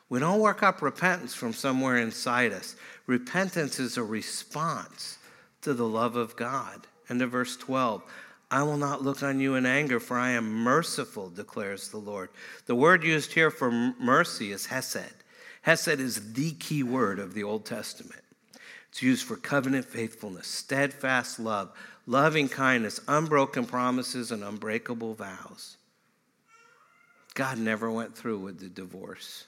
[0.07, 2.77] We don't work up repentance from somewhere inside us.
[3.07, 5.17] Repentance is a response
[5.63, 6.87] to the love of God.
[7.09, 8.03] And to verse 12,
[8.51, 12.29] I will not look on you in anger, for I am merciful, declares the Lord.
[12.65, 15.13] The word used here for mercy is hesed.
[15.61, 18.21] Hesed is the key word of the Old Testament.
[18.89, 21.71] It's used for covenant faithfulness, steadfast love,
[22.07, 25.77] loving kindness, unbroken promises, and unbreakable vows.
[27.35, 29.45] God never went through with the divorce.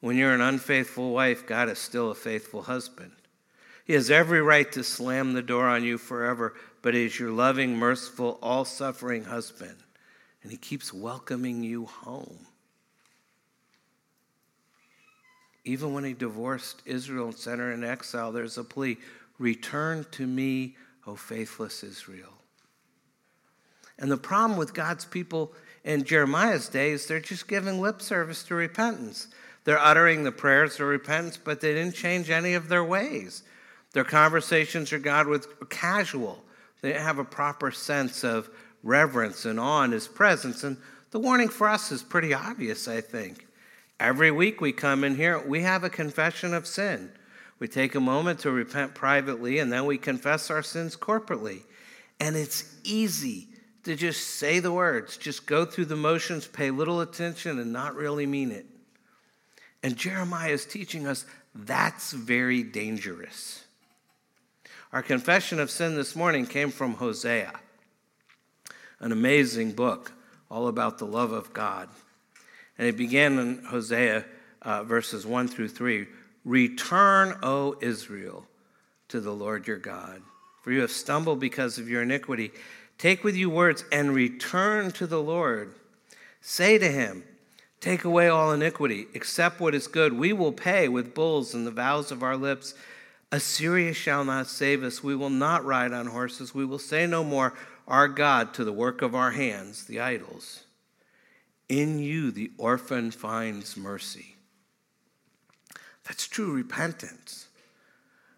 [0.00, 3.12] When you're an unfaithful wife, God is still a faithful husband.
[3.84, 6.54] He has every right to slam the door on you forever,
[6.84, 9.74] but is your loving, merciful, all suffering husband,
[10.42, 12.40] and He keeps welcoming you home.
[15.64, 18.98] Even when He divorced Israel and sent her in exile, there's a plea
[19.38, 20.76] Return to me,
[21.06, 22.34] O faithless Israel.
[23.98, 25.54] And the problem with God's people
[25.84, 29.28] in Jeremiah's day is they're just giving lip service to repentance.
[29.64, 33.42] They're uttering the prayers of repentance, but they didn't change any of their ways.
[33.94, 36.43] Their conversations are God with casual.
[36.84, 38.50] They didn't have a proper sense of
[38.82, 40.64] reverence and awe in His presence.
[40.64, 40.76] And
[41.12, 43.46] the warning for us is pretty obvious, I think.
[43.98, 47.10] Every week we come in here, we have a confession of sin.
[47.58, 51.62] We take a moment to repent privately, and then we confess our sins corporately.
[52.20, 53.48] And it's easy
[53.84, 57.94] to just say the words, just go through the motions, pay little attention, and not
[57.94, 58.66] really mean it.
[59.82, 61.24] And Jeremiah is teaching us
[61.54, 63.64] that's very dangerous.
[64.94, 67.50] Our confession of sin this morning came from Hosea,
[69.00, 70.12] an amazing book
[70.48, 71.88] all about the love of God.
[72.78, 74.24] And it began in Hosea
[74.62, 76.06] uh, verses 1 through 3
[76.44, 78.46] Return, O Israel,
[79.08, 80.22] to the Lord your God,
[80.62, 82.52] for you have stumbled because of your iniquity.
[82.96, 85.74] Take with you words and return to the Lord.
[86.40, 87.24] Say to him,
[87.80, 90.12] Take away all iniquity, accept what is good.
[90.12, 92.74] We will pay with bulls and the vows of our lips.
[93.34, 95.02] Assyria shall not save us.
[95.02, 96.54] We will not ride on horses.
[96.54, 97.52] We will say no more,
[97.88, 100.62] Our God, to the work of our hands, the idols.
[101.68, 104.36] In you, the orphan finds mercy.
[106.04, 107.48] That's true repentance.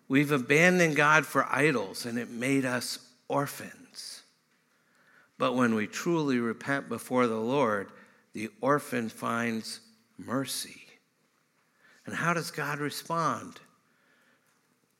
[0.09, 4.23] We've abandoned God for idols, and it made us orphans.
[5.37, 7.91] But when we truly repent before the Lord,
[8.33, 9.81] the orphan finds
[10.17, 10.87] mercy.
[12.07, 13.61] And how does God respond?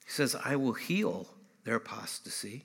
[0.07, 1.27] He says, I will heal
[1.65, 2.65] their apostasy.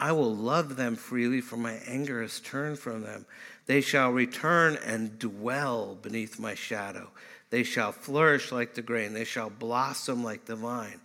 [0.00, 3.26] I will love them freely, for my anger has turned from them.
[3.66, 7.10] They shall return and dwell beneath my shadow.
[7.50, 11.00] They shall flourish like the grain, they shall blossom like the vine.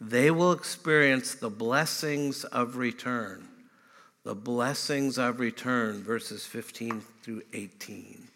[0.00, 3.48] They will experience the blessings of return.
[4.24, 8.28] The blessings of return, verses 15 through 18.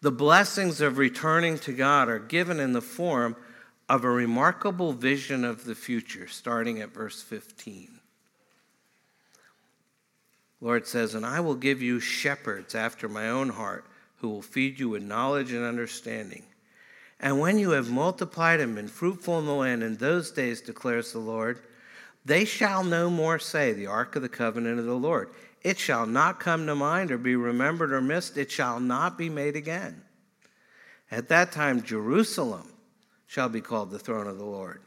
[0.00, 3.36] The blessings of returning to God are given in the form
[3.92, 7.90] of a remarkable vision of the future, starting at verse 15.
[10.62, 13.84] Lord says, And I will give you shepherds after my own heart,
[14.16, 16.42] who will feed you with knowledge and understanding.
[17.20, 21.12] And when you have multiplied and been fruitful in the land in those days, declares
[21.12, 21.60] the Lord,
[22.24, 25.28] they shall no more say, The ark of the covenant of the Lord.
[25.60, 28.38] It shall not come to mind or be remembered or missed.
[28.38, 30.00] It shall not be made again.
[31.10, 32.71] At that time, Jerusalem
[33.32, 34.82] shall be called the throne of the Lord.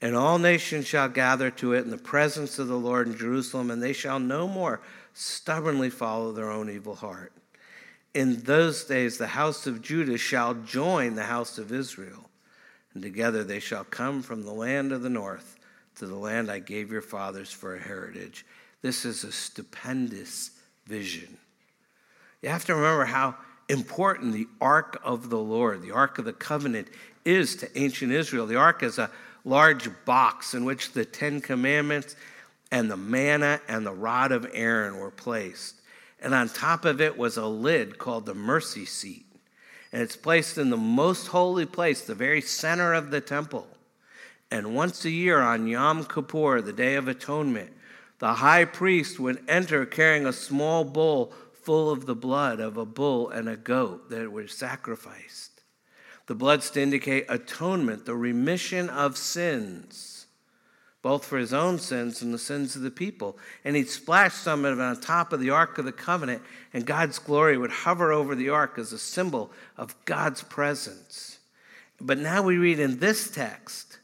[0.00, 3.72] And all nations shall gather to it in the presence of the Lord in Jerusalem,
[3.72, 4.80] and they shall no more
[5.14, 7.32] stubbornly follow their own evil heart.
[8.14, 12.30] In those days, the house of Judah shall join the house of Israel,
[12.94, 15.56] and together they shall come from the land of the north
[15.96, 18.46] to the land I gave your fathers for a heritage.
[18.80, 20.52] This is a stupendous
[20.86, 21.36] vision.
[22.42, 23.34] You have to remember how
[23.68, 26.88] important the ark of the Lord, the ark of the covenant,
[27.24, 28.46] is to ancient Israel.
[28.46, 29.10] The ark is a
[29.44, 32.16] large box in which the Ten Commandments
[32.70, 35.80] and the manna and the rod of Aaron were placed.
[36.20, 39.26] And on top of it was a lid called the mercy seat.
[39.92, 43.66] And it's placed in the most holy place, the very center of the temple.
[44.50, 47.72] And once a year on Yom Kippur, the Day of Atonement,
[48.18, 52.84] the high priest would enter carrying a small bowl full of the blood of a
[52.84, 55.51] bull and a goat that were sacrificed.
[56.26, 60.26] The blood's to indicate atonement, the remission of sins,
[61.02, 63.36] both for his own sins and the sins of the people.
[63.64, 66.42] And he'd splash some of it on top of the Ark of the Covenant,
[66.72, 71.38] and God's glory would hover over the Ark as a symbol of God's presence.
[72.00, 73.98] But now we read in this text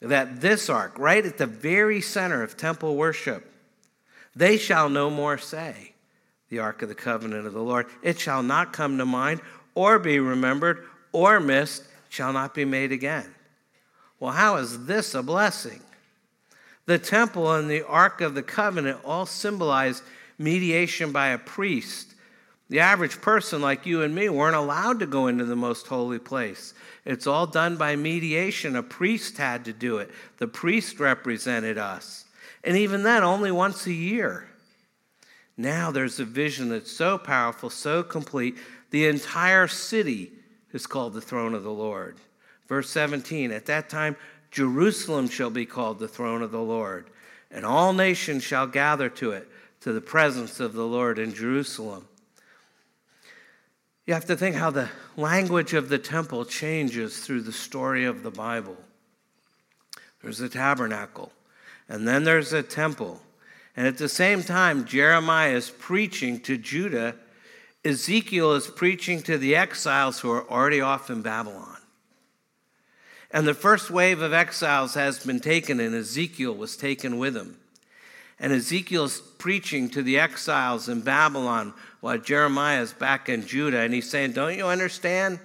[0.00, 3.52] that this ark, right at the very center of temple worship,
[4.34, 5.94] they shall no more say,
[6.48, 7.86] the ark of the covenant of the Lord.
[8.02, 9.40] It shall not come to mind
[9.74, 10.86] or be remembered
[11.18, 13.34] or missed shall not be made again.
[14.20, 15.80] Well, how is this a blessing?
[16.86, 20.00] The temple and the Ark of the Covenant all symbolize
[20.38, 22.14] mediation by a priest.
[22.68, 26.20] The average person like you and me weren't allowed to go into the most holy
[26.20, 26.72] place.
[27.04, 28.76] It's all done by mediation.
[28.76, 32.26] A priest had to do it, the priest represented us.
[32.62, 34.48] And even then, only once a year.
[35.56, 38.56] Now there's a vision that's so powerful, so complete,
[38.90, 40.32] the entire city
[40.72, 42.16] is called the throne of the Lord.
[42.68, 44.16] Verse 17 At that time,
[44.50, 47.10] Jerusalem shall be called the throne of the Lord,
[47.50, 49.48] and all nations shall gather to it,
[49.80, 52.06] to the presence of the Lord in Jerusalem.
[54.06, 58.22] You have to think how the language of the temple changes through the story of
[58.22, 58.76] the Bible.
[60.22, 61.30] There's a tabernacle,
[61.88, 63.20] and then there's a temple.
[63.76, 67.16] And at the same time, Jeremiah is preaching to Judah,
[67.88, 71.78] Ezekiel is preaching to the exiles who are already off in Babylon.
[73.30, 77.56] And the first wave of exiles has been taken, and Ezekiel was taken with him.
[78.38, 83.80] And Ezekiel's preaching to the exiles in Babylon while Jeremiah is back in Judah.
[83.80, 85.40] And he's saying, Don't you understand?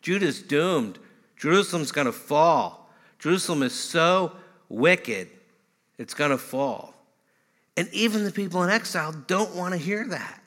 [0.00, 0.98] Judah's doomed.
[1.36, 2.88] Jerusalem's going to fall.
[3.18, 4.32] Jerusalem is so
[4.68, 5.28] wicked,
[5.98, 6.94] it's going to fall.
[7.76, 10.39] And even the people in exile don't want to hear that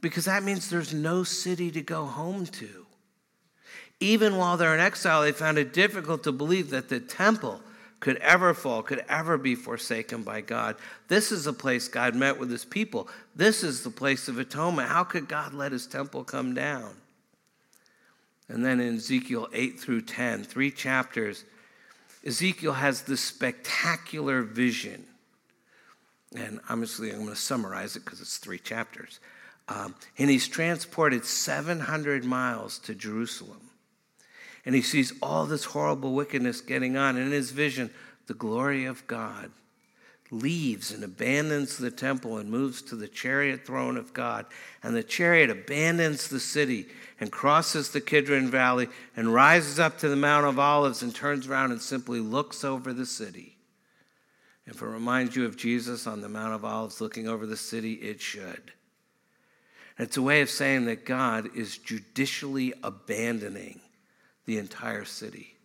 [0.00, 2.86] because that means there's no city to go home to.
[4.00, 7.60] Even while they're in exile, they found it difficult to believe that the temple
[8.00, 10.76] could ever fall, could ever be forsaken by God.
[11.08, 13.08] This is the place God met with his people.
[13.36, 14.88] This is the place of atonement.
[14.88, 16.94] How could God let his temple come down?
[18.48, 21.44] And then in Ezekiel 8 through 10, three chapters,
[22.26, 25.04] Ezekiel has this spectacular vision.
[26.34, 29.20] And obviously, I'm going to summarize it because it's three chapters.
[29.70, 33.70] Um, and he's transported 700 miles to Jerusalem
[34.64, 37.16] and he sees all this horrible wickedness getting on.
[37.16, 37.90] And in his vision,
[38.26, 39.50] the glory of God
[40.30, 44.46] leaves and abandons the temple and moves to the chariot throne of God.
[44.82, 46.86] And the chariot abandons the city
[47.18, 51.48] and crosses the Kidron Valley and rises up to the Mount of Olives and turns
[51.48, 53.56] around and simply looks over the city.
[54.66, 57.94] If it reminds you of Jesus on the Mount of Olives looking over the city,
[57.94, 58.72] it should.
[60.02, 63.80] It's a way of saying that God is judicially abandoning
[64.46, 65.56] the entire city.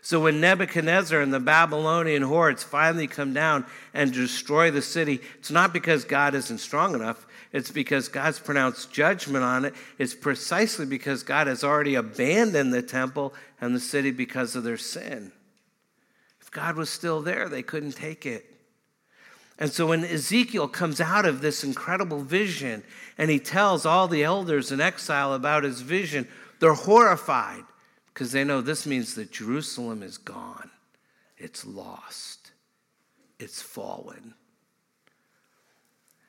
[0.00, 5.50] So when Nebuchadnezzar and the Babylonian hordes finally come down and destroy the city, it's
[5.50, 7.26] not because God isn't strong enough.
[7.52, 9.74] It's because God's pronounced judgment on it.
[9.98, 14.78] It's precisely because God has already abandoned the temple and the city because of their
[14.78, 15.32] sin.
[16.40, 18.46] If God was still there, they couldn't take it.
[19.58, 22.84] And so when Ezekiel comes out of this incredible vision
[23.16, 26.28] and he tells all the elders in exile about his vision,
[26.60, 27.64] they're horrified
[28.14, 30.70] because they know this means that Jerusalem is gone,
[31.36, 32.52] it's lost,
[33.38, 34.34] it's fallen.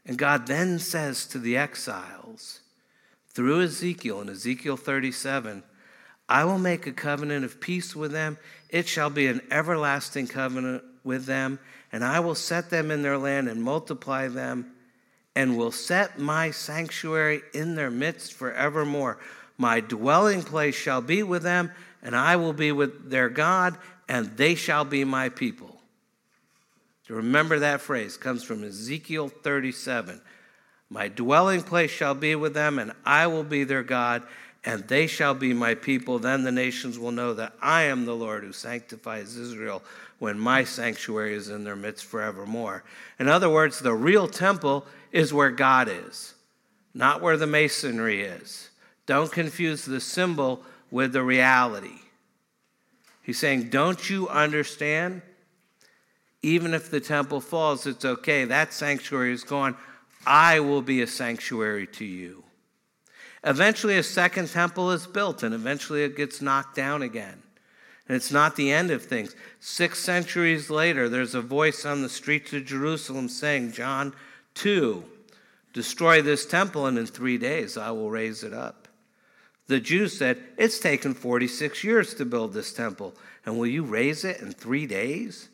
[0.05, 2.61] And God then says to the exiles
[3.27, 5.63] through Ezekiel in Ezekiel 37
[6.27, 8.37] I will make a covenant of peace with them.
[8.69, 11.57] It shall be an everlasting covenant with them,
[11.91, 14.71] and I will set them in their land and multiply them,
[15.35, 19.19] and will set my sanctuary in their midst forevermore.
[19.57, 21.71] My dwelling place shall be with them,
[22.01, 23.77] and I will be with their God,
[24.07, 25.79] and they shall be my people.
[27.07, 30.21] To remember that phrase comes from Ezekiel 37.
[30.89, 34.23] My dwelling place shall be with them, and I will be their God,
[34.65, 36.19] and they shall be my people.
[36.19, 39.81] Then the nations will know that I am the Lord who sanctifies Israel
[40.19, 42.83] when my sanctuary is in their midst forevermore.
[43.19, 46.35] In other words, the real temple is where God is,
[46.93, 48.69] not where the masonry is.
[49.05, 51.99] Don't confuse the symbol with the reality.
[53.23, 55.21] He's saying, Don't you understand?
[56.41, 58.45] Even if the temple falls, it's okay.
[58.45, 59.75] That sanctuary is gone.
[60.25, 62.43] I will be a sanctuary to you.
[63.43, 67.41] Eventually, a second temple is built, and eventually it gets knocked down again.
[68.07, 69.35] And it's not the end of things.
[69.59, 74.13] Six centuries later, there's a voice on the streets of Jerusalem saying, John
[74.55, 75.03] 2,
[75.73, 78.87] destroy this temple, and in three days I will raise it up.
[79.67, 83.13] The Jews said, It's taken 46 years to build this temple,
[83.45, 85.47] and will you raise it in three days?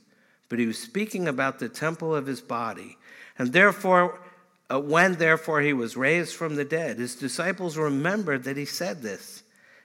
[0.48, 2.98] But he was speaking about the temple of his body.
[3.38, 4.22] And therefore,
[4.72, 9.02] uh, when therefore he was raised from the dead, his disciples remembered that he said
[9.02, 9.44] this,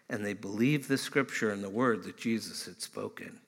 [0.09, 3.41] and they believed the scripture and the word that Jesus had spoken.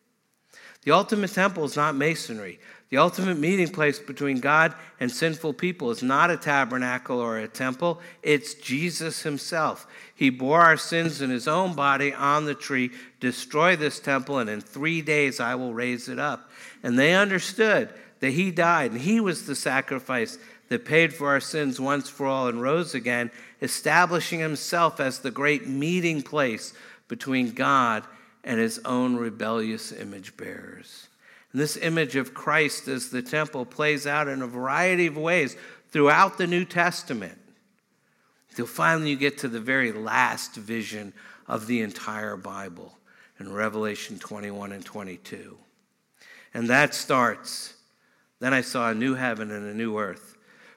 [0.85, 2.59] The ultimate temple is not masonry.
[2.91, 7.49] The ultimate meeting place between God and sinful people is not a tabernacle or a
[7.49, 9.87] temple, it's Jesus himself.
[10.14, 12.91] He bore our sins in his own body on the tree.
[13.18, 16.51] Destroy this temple, and in three days I will raise it up.
[16.83, 20.37] And they understood that he died, and he was the sacrifice
[20.72, 25.30] that paid for our sins once for all and rose again, establishing himself as the
[25.30, 26.72] great meeting place
[27.08, 28.04] between God
[28.42, 31.08] and his own rebellious image bearers.
[31.52, 35.56] And this image of Christ as the temple plays out in a variety of ways
[35.90, 37.38] throughout the New Testament.
[38.48, 41.12] Until finally you get to the very last vision
[41.46, 42.96] of the entire Bible
[43.38, 45.58] in Revelation 21 and 22.
[46.54, 47.74] And that starts
[48.40, 50.32] Then I saw a new heaven and a new earth.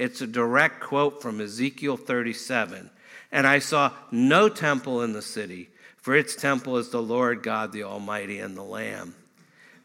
[0.00, 2.90] It's a direct quote from Ezekiel 37.
[3.30, 5.68] And I saw no temple in the city
[6.00, 9.14] for its temple is the Lord God, the Almighty, and the Lamb.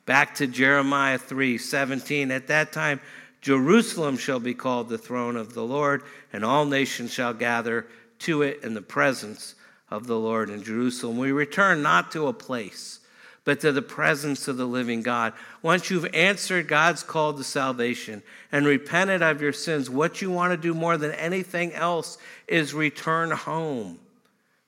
[0.05, 2.31] Back to Jeremiah 3 17.
[2.31, 3.01] At that time,
[3.41, 7.85] Jerusalem shall be called the throne of the Lord, and all nations shall gather
[8.19, 9.55] to it in the presence
[9.89, 11.17] of the Lord in Jerusalem.
[11.17, 13.01] We return not to a place,
[13.45, 15.33] but to the presence of the living God.
[15.61, 20.51] Once you've answered God's call to salvation and repented of your sins, what you want
[20.51, 22.17] to do more than anything else
[22.47, 23.99] is return home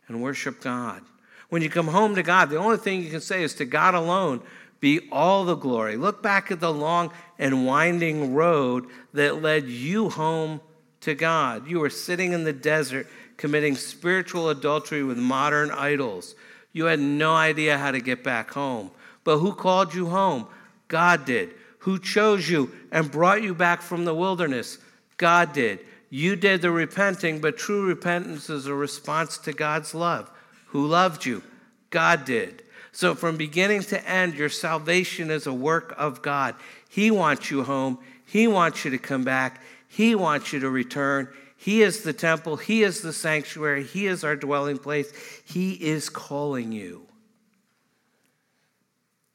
[0.07, 1.01] and worship God.
[1.49, 3.95] When you come home to God, the only thing you can say is to God
[3.95, 4.41] alone
[4.80, 5.97] be all the glory.
[5.97, 10.61] Look back at the long and winding road that led you home
[11.01, 11.67] to God.
[11.67, 13.07] You were sitting in the desert
[13.38, 16.36] committing spiritual adultery with modern idols.
[16.78, 18.91] You had no idea how to get back home.
[19.23, 20.45] But who called you home?
[20.88, 21.55] God did.
[21.80, 24.78] Who chose you and brought you back from the wilderness?
[25.17, 25.80] God did.
[26.11, 30.30] You did the repenting, but true repentance is a response to God's love.
[30.67, 31.41] Who loved you?
[31.89, 32.61] God did.
[32.91, 36.53] So, from beginning to end, your salvation is a work of God.
[36.89, 37.97] He wants you home.
[38.23, 39.63] He wants you to come back.
[39.88, 41.28] He wants you to return.
[41.68, 42.55] He is the temple.
[42.55, 43.84] He is the sanctuary.
[43.84, 45.11] He is our dwelling place.
[45.43, 47.05] He is calling you.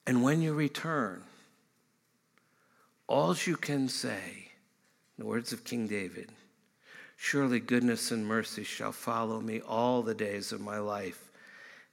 [0.06, 1.24] And when you return,
[3.06, 4.48] all you can say,
[5.18, 6.30] in the words of King David,
[7.18, 11.28] Surely goodness and mercy shall follow me all the days of my life,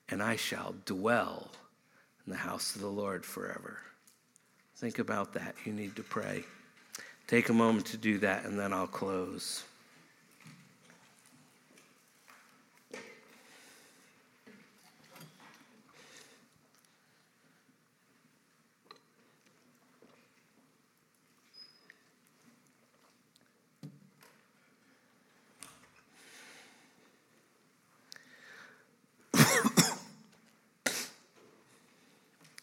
[0.08, 1.50] and I shall dwell
[2.26, 3.80] in the house of the Lord forever.
[4.78, 5.56] Think about that.
[5.66, 6.46] You need to pray.
[7.28, 9.66] Take a moment to do that, and then I'll close.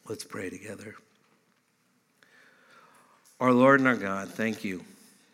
[0.09, 0.95] Let's pray together.
[3.41, 4.85] Our Lord and our God, thank you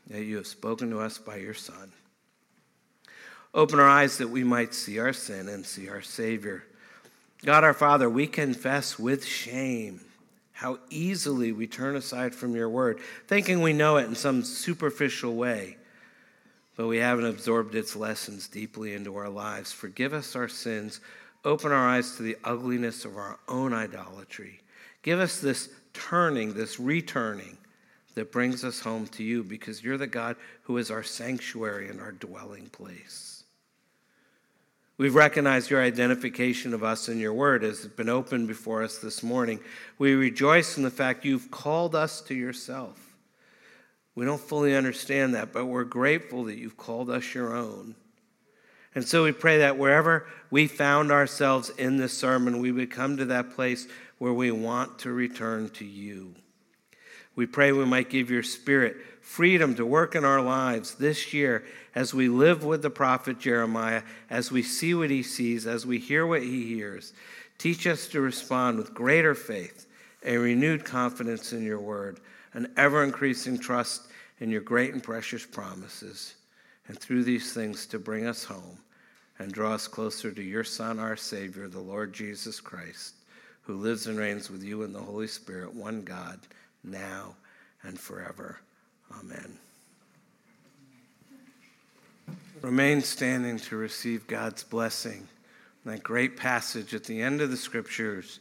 [0.09, 1.93] that you have spoken to us by your Son.
[3.53, 6.65] Open our eyes that we might see our sin and see our Savior.
[7.45, 10.01] God our Father, we confess with shame
[10.53, 12.99] how easily we turn aside from your word,
[13.29, 15.77] thinking we know it in some superficial way,
[16.77, 19.71] but we haven't absorbed its lessons deeply into our lives.
[19.71, 21.01] Forgive us our sins.
[21.45, 24.62] Open our eyes to the ugliness of our own idolatry
[25.03, 27.59] Give us this turning, this returning
[28.15, 32.01] that brings us home to you because you're the God who is our sanctuary and
[32.01, 33.45] our dwelling place.
[34.99, 38.99] We've recognized your identification of us in your word as it's been opened before us
[38.99, 39.59] this morning.
[39.99, 43.17] We rejoice in the fact you've called us to yourself.
[44.15, 47.97] We don't fully understand that, but we're grateful that you've called us your own.
[48.95, 53.17] And so we pray that wherever we found ourselves in this sermon, we would come
[53.17, 53.89] to that place
[54.23, 56.33] where we want to return to you.
[57.35, 61.65] We pray we might give your spirit freedom to work in our lives this year
[61.97, 65.99] as we live with the prophet Jeremiah, as we see what he sees, as we
[65.99, 67.13] hear what he hears.
[67.59, 69.89] Teach us to respond with greater faith,
[70.25, 72.21] a renewed confidence in your word,
[72.53, 74.03] an ever increasing trust
[74.39, 76.37] in your great and precious promises,
[76.87, 78.79] and through these things to bring us home
[79.41, 83.17] and draw us closer to your Son, our Savior, the Lord Jesus Christ
[83.63, 86.39] who lives and reigns with you in the Holy Spirit, one God,
[86.83, 87.35] now
[87.83, 88.59] and forever.
[89.19, 89.59] Amen.
[92.61, 95.27] Remain standing to receive God's blessing.
[95.85, 98.39] That great passage at the end of the scriptures.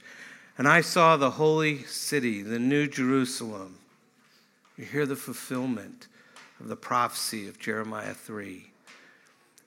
[0.58, 3.80] And I saw the holy city, the new Jerusalem.
[4.78, 6.08] You hear the fulfillment
[6.60, 8.71] of the prophecy of Jeremiah 3.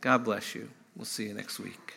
[0.00, 0.68] God bless you.
[0.96, 1.89] We'll see you next week.